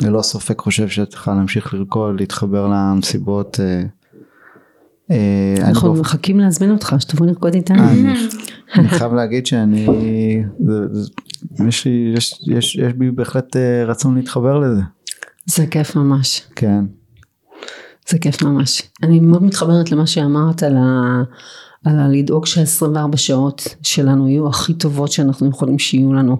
ללא 0.00 0.22
ספק 0.22 0.60
חושב 0.60 0.88
שאת 0.88 1.08
צריכה 1.08 1.34
להמשיך 1.34 1.74
לרקוד 1.74 2.20
להתחבר 2.20 2.66
למסיבות. 2.66 3.60
אה, 5.12 5.62
אה, 5.62 5.68
אנחנו 5.68 5.94
מחכים 5.94 6.40
להזמין 6.40 6.70
אותך, 6.70 6.94
שתבוא 6.98 7.26
לרקוד 7.26 7.54
איתנו. 7.54 7.82
אני, 7.82 8.12
אני 8.74 8.88
חייב 8.88 9.14
להגיד 9.14 9.46
שאני, 9.46 9.86
יש, 12.46 12.76
בי 12.96 13.10
בהחלט 13.10 13.56
אה, 13.56 13.84
רצון 13.84 14.14
להתחבר 14.14 14.58
לזה, 14.58 14.82
זה 15.46 15.66
כיף 15.66 15.96
ממש. 15.96 16.42
כן. 16.56 16.84
זה 18.08 18.18
כיף 18.18 18.42
ממש. 18.42 18.82
אני 19.02 19.20
מאוד 19.20 19.42
מתחברת 19.42 19.92
למה 19.92 20.06
שאמרת 20.06 20.62
על, 20.62 20.76
ה, 20.76 21.22
על 21.84 21.98
הלדאוג 21.98 22.46
שה-24 22.46 23.16
שעות 23.16 23.76
שלנו 23.82 24.28
יהיו 24.28 24.48
הכי 24.48 24.74
טובות 24.74 25.12
שאנחנו 25.12 25.48
יכולים 25.48 25.78
שיהיו 25.78 26.12
לנו. 26.12 26.36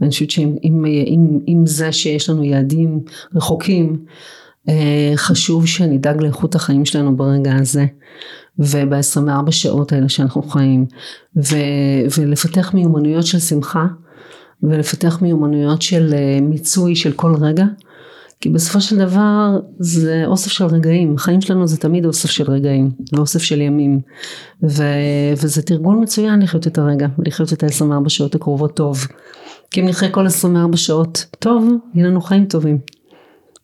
ואני 0.00 0.10
חושבת 0.10 0.30
שעם 0.30 0.54
עם, 0.62 0.84
עם, 1.06 1.38
עם 1.46 1.66
זה 1.66 1.92
שיש 1.92 2.30
לנו 2.30 2.44
יעדים 2.44 3.00
רחוקים, 3.34 3.92
אה, 3.92 4.12
חשוב 5.16 5.66
שנדאג 5.66 6.22
לאיכות 6.22 6.54
החיים 6.54 6.84
שלנו 6.84 7.16
ברגע 7.16 7.54
הזה. 7.54 7.86
וב-24 8.58 9.50
שעות 9.50 9.92
האלה 9.92 10.08
שאנחנו 10.08 10.42
חיים. 10.42 10.86
ו, 11.36 11.56
ולפתח 12.18 12.74
מיומנויות 12.74 13.26
של 13.26 13.38
שמחה. 13.38 13.86
ולפתח 14.62 15.18
מיומנויות 15.22 15.82
של 15.82 16.14
אה, 16.14 16.38
מיצוי 16.40 16.96
של 16.96 17.12
כל 17.12 17.34
רגע. 17.40 17.64
כי 18.40 18.48
בסופו 18.48 18.80
של 18.80 18.98
דבר 18.98 19.58
זה 19.78 20.22
אוסף 20.26 20.50
של 20.50 20.64
רגעים, 20.64 21.14
החיים 21.14 21.40
שלנו 21.40 21.66
זה 21.66 21.76
תמיד 21.76 22.06
אוסף 22.06 22.30
של 22.30 22.50
רגעים 22.50 22.90
ואוסף 23.12 23.42
של 23.42 23.60
ימים 23.60 24.00
ו, 24.62 24.82
וזה 25.32 25.62
תרגול 25.62 25.96
מצוין 25.96 26.42
לחיות 26.42 26.66
את 26.66 26.78
הרגע 26.78 27.06
ולחיות 27.18 27.52
את 27.52 27.62
ה-24 27.62 28.08
שעות 28.08 28.34
הקרובות 28.34 28.76
טוב 28.76 29.06
כי 29.70 29.80
אם 29.80 29.88
נחיה 29.88 30.10
כל 30.10 30.26
24 30.26 30.76
שעות 30.76 31.26
טוב 31.38 31.68
יהיה 31.94 32.06
לנו 32.06 32.20
חיים 32.20 32.44
טובים 32.44 32.78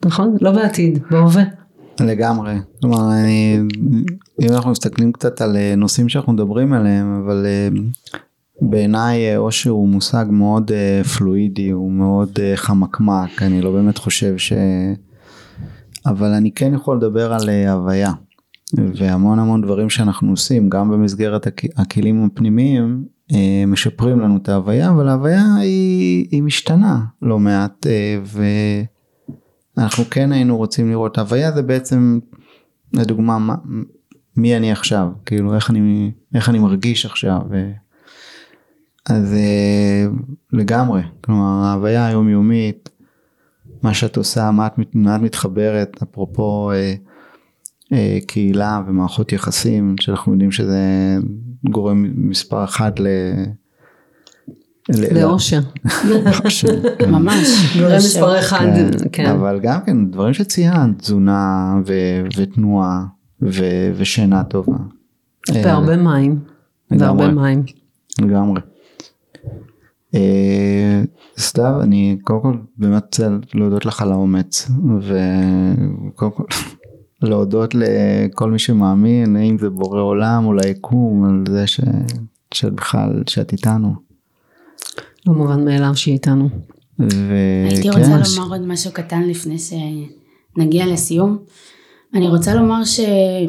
נכון? 0.05 0.37
לא 0.41 0.53
בעתיד, 0.53 0.99
בהווה 1.11 1.43
לגמרי, 2.01 2.55
כלומר 2.81 3.13
אני, 3.13 3.59
אם 4.43 4.49
אנחנו 4.51 4.71
מסתכלים 4.71 5.13
קצת 5.13 5.41
על 5.41 5.57
אה, 5.57 5.75
נושאים 5.77 6.09
שאנחנו 6.09 6.33
מדברים 6.33 6.73
עליהם, 6.73 7.23
אבל 7.25 7.47
אה, 7.47 7.69
בעיניי 8.63 9.31
אה, 9.33 9.37
אושר 9.37 9.71
הוא 9.71 9.89
מושג 9.89 10.25
מאוד 10.31 10.71
פלואידי, 11.19 11.71
הוא 11.71 11.93
מאוד 11.93 12.31
חמקמק, 12.55 13.43
אני 13.43 13.61
לא 13.63 13.73
באמת 13.73 13.99
חושב 13.99 14.39
ש... 14.39 14.53
אבל 16.07 16.29
אני 16.29 16.51
כן 16.53 16.75
יכול 16.75 16.97
לדבר 16.97 17.33
על 17.33 17.49
הוויה, 17.69 18.13
והמון 18.95 19.39
המון 19.39 19.63
דברים 19.63 19.91
שאנחנו 19.91 20.31
עושים, 20.31 20.69
גם 20.69 20.91
במסגרת 20.91 21.47
הכ- 21.47 21.73
הכלים 21.77 22.25
הפנימיים, 22.33 23.05
משפרים 23.67 24.21
לנו 24.21 24.37
את 24.37 24.49
ההוויה, 24.49 24.91
אבל 24.91 25.09
ההוויה 25.09 25.55
היא, 25.61 26.27
היא 26.31 26.43
משתנה 26.43 27.01
לא 27.23 27.39
מעט. 27.39 27.87
אנחנו 29.81 30.05
כן 30.11 30.33
היינו 30.33 30.57
רוצים 30.57 30.91
לראות 30.91 31.19
הוויה 31.19 31.53
זה 31.53 31.63
בעצם 31.63 32.19
לדוגמה 32.93 33.39
מה, 33.39 33.55
מי 34.37 34.57
אני 34.57 34.73
עכשיו 34.73 35.09
כאילו 35.27 35.55
איך 35.55 35.71
אני 35.71 36.11
איך 36.35 36.49
אני 36.49 36.59
מרגיש 36.59 37.07
עכשיו. 37.07 37.41
אז 39.07 39.35
אה, 39.35 40.07
לגמרי 40.53 41.03
כלומר 41.21 41.65
ההוויה 41.65 42.07
היומיומית 42.07 42.89
מה 43.83 43.95
שאת 43.95 44.17
עושה 44.17 44.51
מה 44.51 44.67
את, 44.67 44.73
מה 44.95 45.17
את 45.17 45.21
מתחברת 45.21 46.03
אפרופו 46.03 46.71
אה, 46.73 46.95
אה, 47.93 48.19
קהילה 48.27 48.83
ומערכות 48.87 49.33
יחסים 49.33 49.95
שאנחנו 50.01 50.33
יודעים 50.33 50.53
שזה 50.53 51.17
גורם 51.71 52.13
מספר 52.17 52.65
אחת 52.65 53.01
ל... 53.01 53.07
לאושר. 54.89 55.61
ממש. 57.13 57.77
גורם 57.79 57.97
מספר 57.97 58.39
אחד, 58.39 58.67
כן, 58.75 58.91
כן, 59.13 59.31
אבל 59.31 59.61
גם 59.63 59.81
כן 59.87 60.11
דברים 60.11 60.35
שציינת 60.35 60.99
תזונה 60.99 61.75
ותנועה 62.37 63.05
ושינה 63.97 64.45
טובה. 64.45 64.77
והרבה 65.55 65.97
מים, 65.97 66.39
לגמרי. 66.91 67.07
והרבה 67.07 67.29
מים, 67.29 67.63
לגמרי. 68.21 68.61
אה, 70.15 71.03
סתיו 71.39 71.81
אני 71.83 72.19
קודם 72.25 72.41
כל 72.43 72.57
באמת 72.77 73.03
רוצה 73.05 73.29
להודות 73.55 73.87
לך 73.87 74.03
על 74.03 74.13
האומץ 74.13 74.71
וקודם 75.01 76.31
כל 76.31 76.45
להודות 77.29 77.75
לכל 77.75 78.51
מי 78.51 78.59
שמאמין 78.59 79.37
אם 79.37 79.59
זה 79.59 79.71
בורא 79.71 80.01
עולם 80.01 80.47
או 80.47 80.53
ליקום 80.53 81.25
על 81.25 81.45
זה 81.55 81.67
ש... 81.67 81.81
שאת 82.55 82.73
בכלל 82.73 83.23
שאת 83.27 83.53
איתנו. 83.53 84.10
לא 85.27 85.35
מובן 85.35 85.65
מאליו 85.65 85.97
שהיא 85.97 86.15
איתנו, 86.15 86.49
הייתי 87.69 87.91
וכן, 87.91 87.99
רוצה 87.99 88.09
לומר 88.09 88.53
עוד 88.53 88.67
משהו 88.67 88.93
קטן 88.93 89.23
לפני 89.23 89.57
שנגיע 89.59 90.87
לסיום. 90.87 91.39
אני 92.15 92.29
רוצה 92.29 92.55
לומר 92.55 92.81
שדבר 92.85 93.49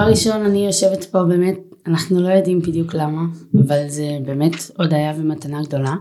ראשון 0.00 0.46
אני 0.46 0.66
יושבת 0.66 1.04
פה 1.04 1.24
באמת, 1.24 1.54
אנחנו 1.86 2.20
לא 2.20 2.28
יודעים 2.28 2.60
בדיוק 2.60 2.94
למה, 2.94 3.22
אבל 3.66 3.88
זה 3.88 4.18
באמת 4.24 4.52
הודיה 4.78 5.12
ומתנה 5.16 5.62
גדולה. 5.62 5.94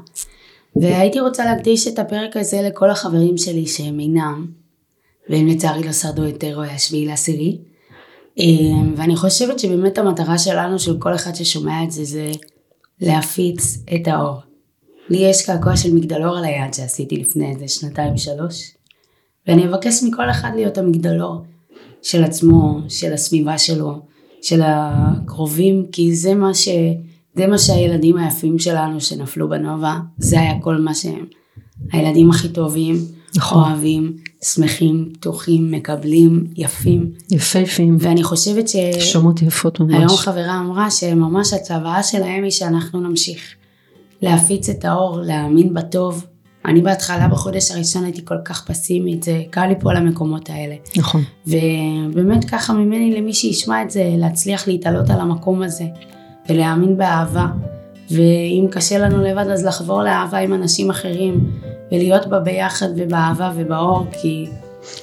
והייתי 0.76 1.20
רוצה 1.20 1.46
להקדיש 1.46 1.88
את 1.88 2.00
הפרק 2.00 2.38
הזה 2.38 2.62
לכל 2.62 2.90
החברים 2.90 3.38
שלי 3.38 3.68
שהם 3.68 4.00
אינם, 4.00 4.48
והם 5.30 5.48
לצערי 5.48 5.84
לא 5.84 5.92
שרדו 5.92 6.30
את 6.30 6.44
אירועי 6.44 6.70
השביעי 6.70 7.06
לעשירי. 7.06 7.58
אה, 8.40 8.46
ואני 8.96 9.16
חושבת 9.16 9.60
שבאמת 9.60 9.98
המטרה 9.98 10.38
שלנו, 10.38 10.80
של 10.80 11.00
כל 11.00 11.16
אחד 11.16 11.36
ששומע 11.36 11.84
את 11.84 11.92
זה, 11.92 12.04
זה 12.04 12.32
להפיץ 13.02 13.84
את 13.96 14.08
האור. 14.08 14.36
לי 15.10 15.18
יש 15.18 15.46
קעקוע 15.46 15.78
של 15.78 15.94
מגדלור 15.94 16.38
על 16.38 16.44
היד 16.44 16.74
שעשיתי 16.74 17.18
לפני 17.18 17.52
איזה 17.52 17.68
שנתיים 17.68 18.18
שלוש, 18.18 18.72
ואני 19.48 19.68
אבקש 19.68 20.04
מכל 20.04 20.30
אחד 20.30 20.52
להיות 20.56 20.78
המגדלור 20.78 21.42
של 22.02 22.24
עצמו, 22.24 22.80
של 22.90 23.14
הסביבה 23.14 23.58
שלו, 23.58 24.00
של 24.42 24.62
הקרובים, 24.66 25.86
כי 25.92 26.16
זה 26.16 26.36
מה, 26.36 26.54
ש... 26.54 26.70
זה 27.36 27.48
מה 27.48 27.58
שהילדים 27.58 28.18
היפים 28.18 28.60
שלנו 28.60 29.02
שנפלו 29.02 29.50
בנובה, 29.50 30.00
זה 30.18 30.40
היה 30.40 30.62
כל 30.62 30.78
מה 30.78 30.96
שהם. 30.96 31.26
הילדים 31.92 32.30
הכי 32.30 32.50
טובים, 32.50 32.96
נכון. 33.36 33.64
אוהבים, 33.64 34.18
שמחים, 34.44 35.10
פתוחים, 35.14 35.72
מקבלים, 35.72 36.48
יפים. 36.56 37.12
יפהפים, 37.32 37.98
ואני 38.00 38.24
חושבת 38.24 38.68
ש... 38.68 38.76
שומעות 39.00 39.42
יפות 39.42 39.80
היום 39.80 39.90
ממש. 39.90 40.20
חברה 40.20 40.60
אמרה 40.60 40.92
שממש 40.92 41.54
הצוואה 41.54 42.04
שלהם 42.04 42.44
היא 42.44 42.52
שאנחנו 42.52 43.02
נמשיך 43.02 43.42
להפיץ 44.22 44.70
את 44.70 44.86
האור, 44.86 45.20
להאמין 45.22 45.74
בטוב. 45.74 46.26
אני 46.66 46.82
בהתחלה 46.82 47.28
בחודש 47.28 47.72
הראשון 47.72 48.04
הייתי 48.04 48.26
כל 48.26 48.38
כך 48.46 48.66
פסימית, 48.66 49.24
זה 49.24 49.44
קל 49.50 49.68
ליפול 49.68 49.98
למקומות 49.98 50.50
האלה. 50.50 50.76
נכון. 50.98 51.24
ובאמת 51.48 52.46
ככה 52.46 52.74
ממני 52.74 53.16
למי 53.16 53.34
שישמע 53.34 53.82
את 53.82 53.92
זה, 53.92 54.14
להצליח 54.18 54.68
להתעלות 54.68 55.10
על 55.10 55.20
המקום 55.20 55.62
הזה 55.62 55.86
ולהאמין 56.50 56.98
באהבה. 56.98 57.46
ואם 58.16 58.68
קשה 58.72 58.98
לנו 58.98 59.24
לבד 59.24 59.48
אז 59.48 59.66
לחבור 59.66 60.04
לאהבה 60.04 60.38
עם 60.38 60.54
אנשים 60.54 60.90
אחרים 60.90 61.52
ולהיות 61.92 62.28
בה 62.28 62.40
ביחד 62.40 62.88
ובאהבה 62.98 63.52
ובאור 63.56 64.06
כי 64.22 64.48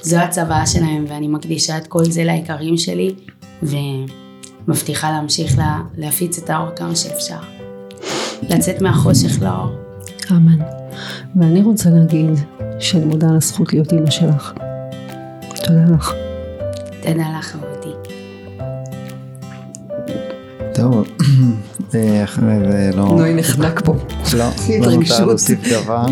זו 0.02 0.16
הצוואה 0.16 0.66
שלהם 0.66 1.04
ואני 1.08 1.28
מקדישה 1.28 1.78
את 1.78 1.86
כל 1.86 2.04
זה 2.04 2.24
ליקרים 2.24 2.76
שלי 2.76 3.14
ומבטיחה 3.62 5.10
להמשיך 5.10 5.58
לה, 5.58 5.80
להפיץ 5.96 6.38
את 6.38 6.50
האור 6.50 6.70
כמה 6.76 6.96
שאפשר. 6.96 7.38
לצאת 8.42 8.82
מהחושך 8.82 9.42
לאור. 9.42 9.68
אמן. 10.30 10.58
ואני 11.36 11.62
רוצה 11.62 11.90
להגיד 11.90 12.30
שאני 12.78 13.04
מודה 13.04 13.28
על 13.28 13.36
הזכות 13.36 13.72
להיות 13.72 13.92
אימא 13.92 14.10
שלך. 14.10 14.52
תודה 15.54 15.84
לך. 15.96 16.12
תודה 17.02 17.24
לך 17.38 17.56
טוב, 20.78 21.06
אה, 21.94 22.24
אחרי 22.24 22.58
זה 22.70 22.90
לא... 22.96 23.04
נוי 23.04 23.34
נחנק 23.34 23.80
פה. 23.84 23.94
לא, 24.36 24.44
לא. 24.80 24.92
נותר 24.92 25.24
להוסיף 25.24 25.58
דבר. 25.72 26.06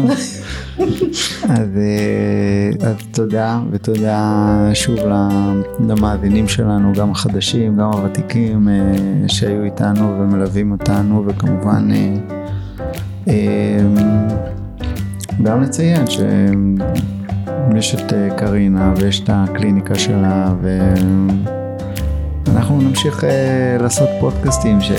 אז, 1.48 1.68
אה, 1.76 2.88
אז 2.88 2.96
תודה, 3.12 3.60
ותודה 3.70 4.70
שוב 4.74 4.98
למאזינים 5.88 6.48
שלנו, 6.48 6.92
גם 6.92 7.10
החדשים, 7.10 7.76
גם 7.76 7.90
הוותיקים, 7.92 8.68
אה, 8.68 9.28
שהיו 9.28 9.64
איתנו 9.64 10.18
ומלווים 10.20 10.72
אותנו, 10.72 11.24
וכמובן 11.26 11.88
גם 15.42 15.62
לציין 15.62 16.04
שיש 16.06 17.94
את 17.94 18.12
קרינה 18.36 18.94
ויש 18.96 19.20
את 19.20 19.30
הקליניקה 19.32 19.94
שלה, 19.94 20.54
ואנחנו 22.46 22.80
נמשיך 22.80 23.24
אה, 23.24 23.30
לעשות 23.80 24.08
פודקאסטים 24.20 24.80
ש... 24.80 24.92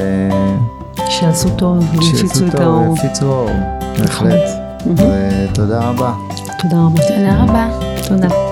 שיעשו 1.09 1.49
טוב, 1.49 1.77
ויפיצו 1.91 2.47
את 2.47 2.51
טוב, 2.51 2.61
האור. 2.61 2.97
יפיצו 2.97 3.25
אור, 3.25 3.49
בהחלט. 3.99 4.49
מהמם. 4.85 5.11
ותודה 5.51 5.89
רבה. 5.89 6.13
תודה 6.61 6.77
רבה. 6.77 7.01
תודה 7.07 7.43
רבה. 7.43 7.67
תודה. 8.07 8.46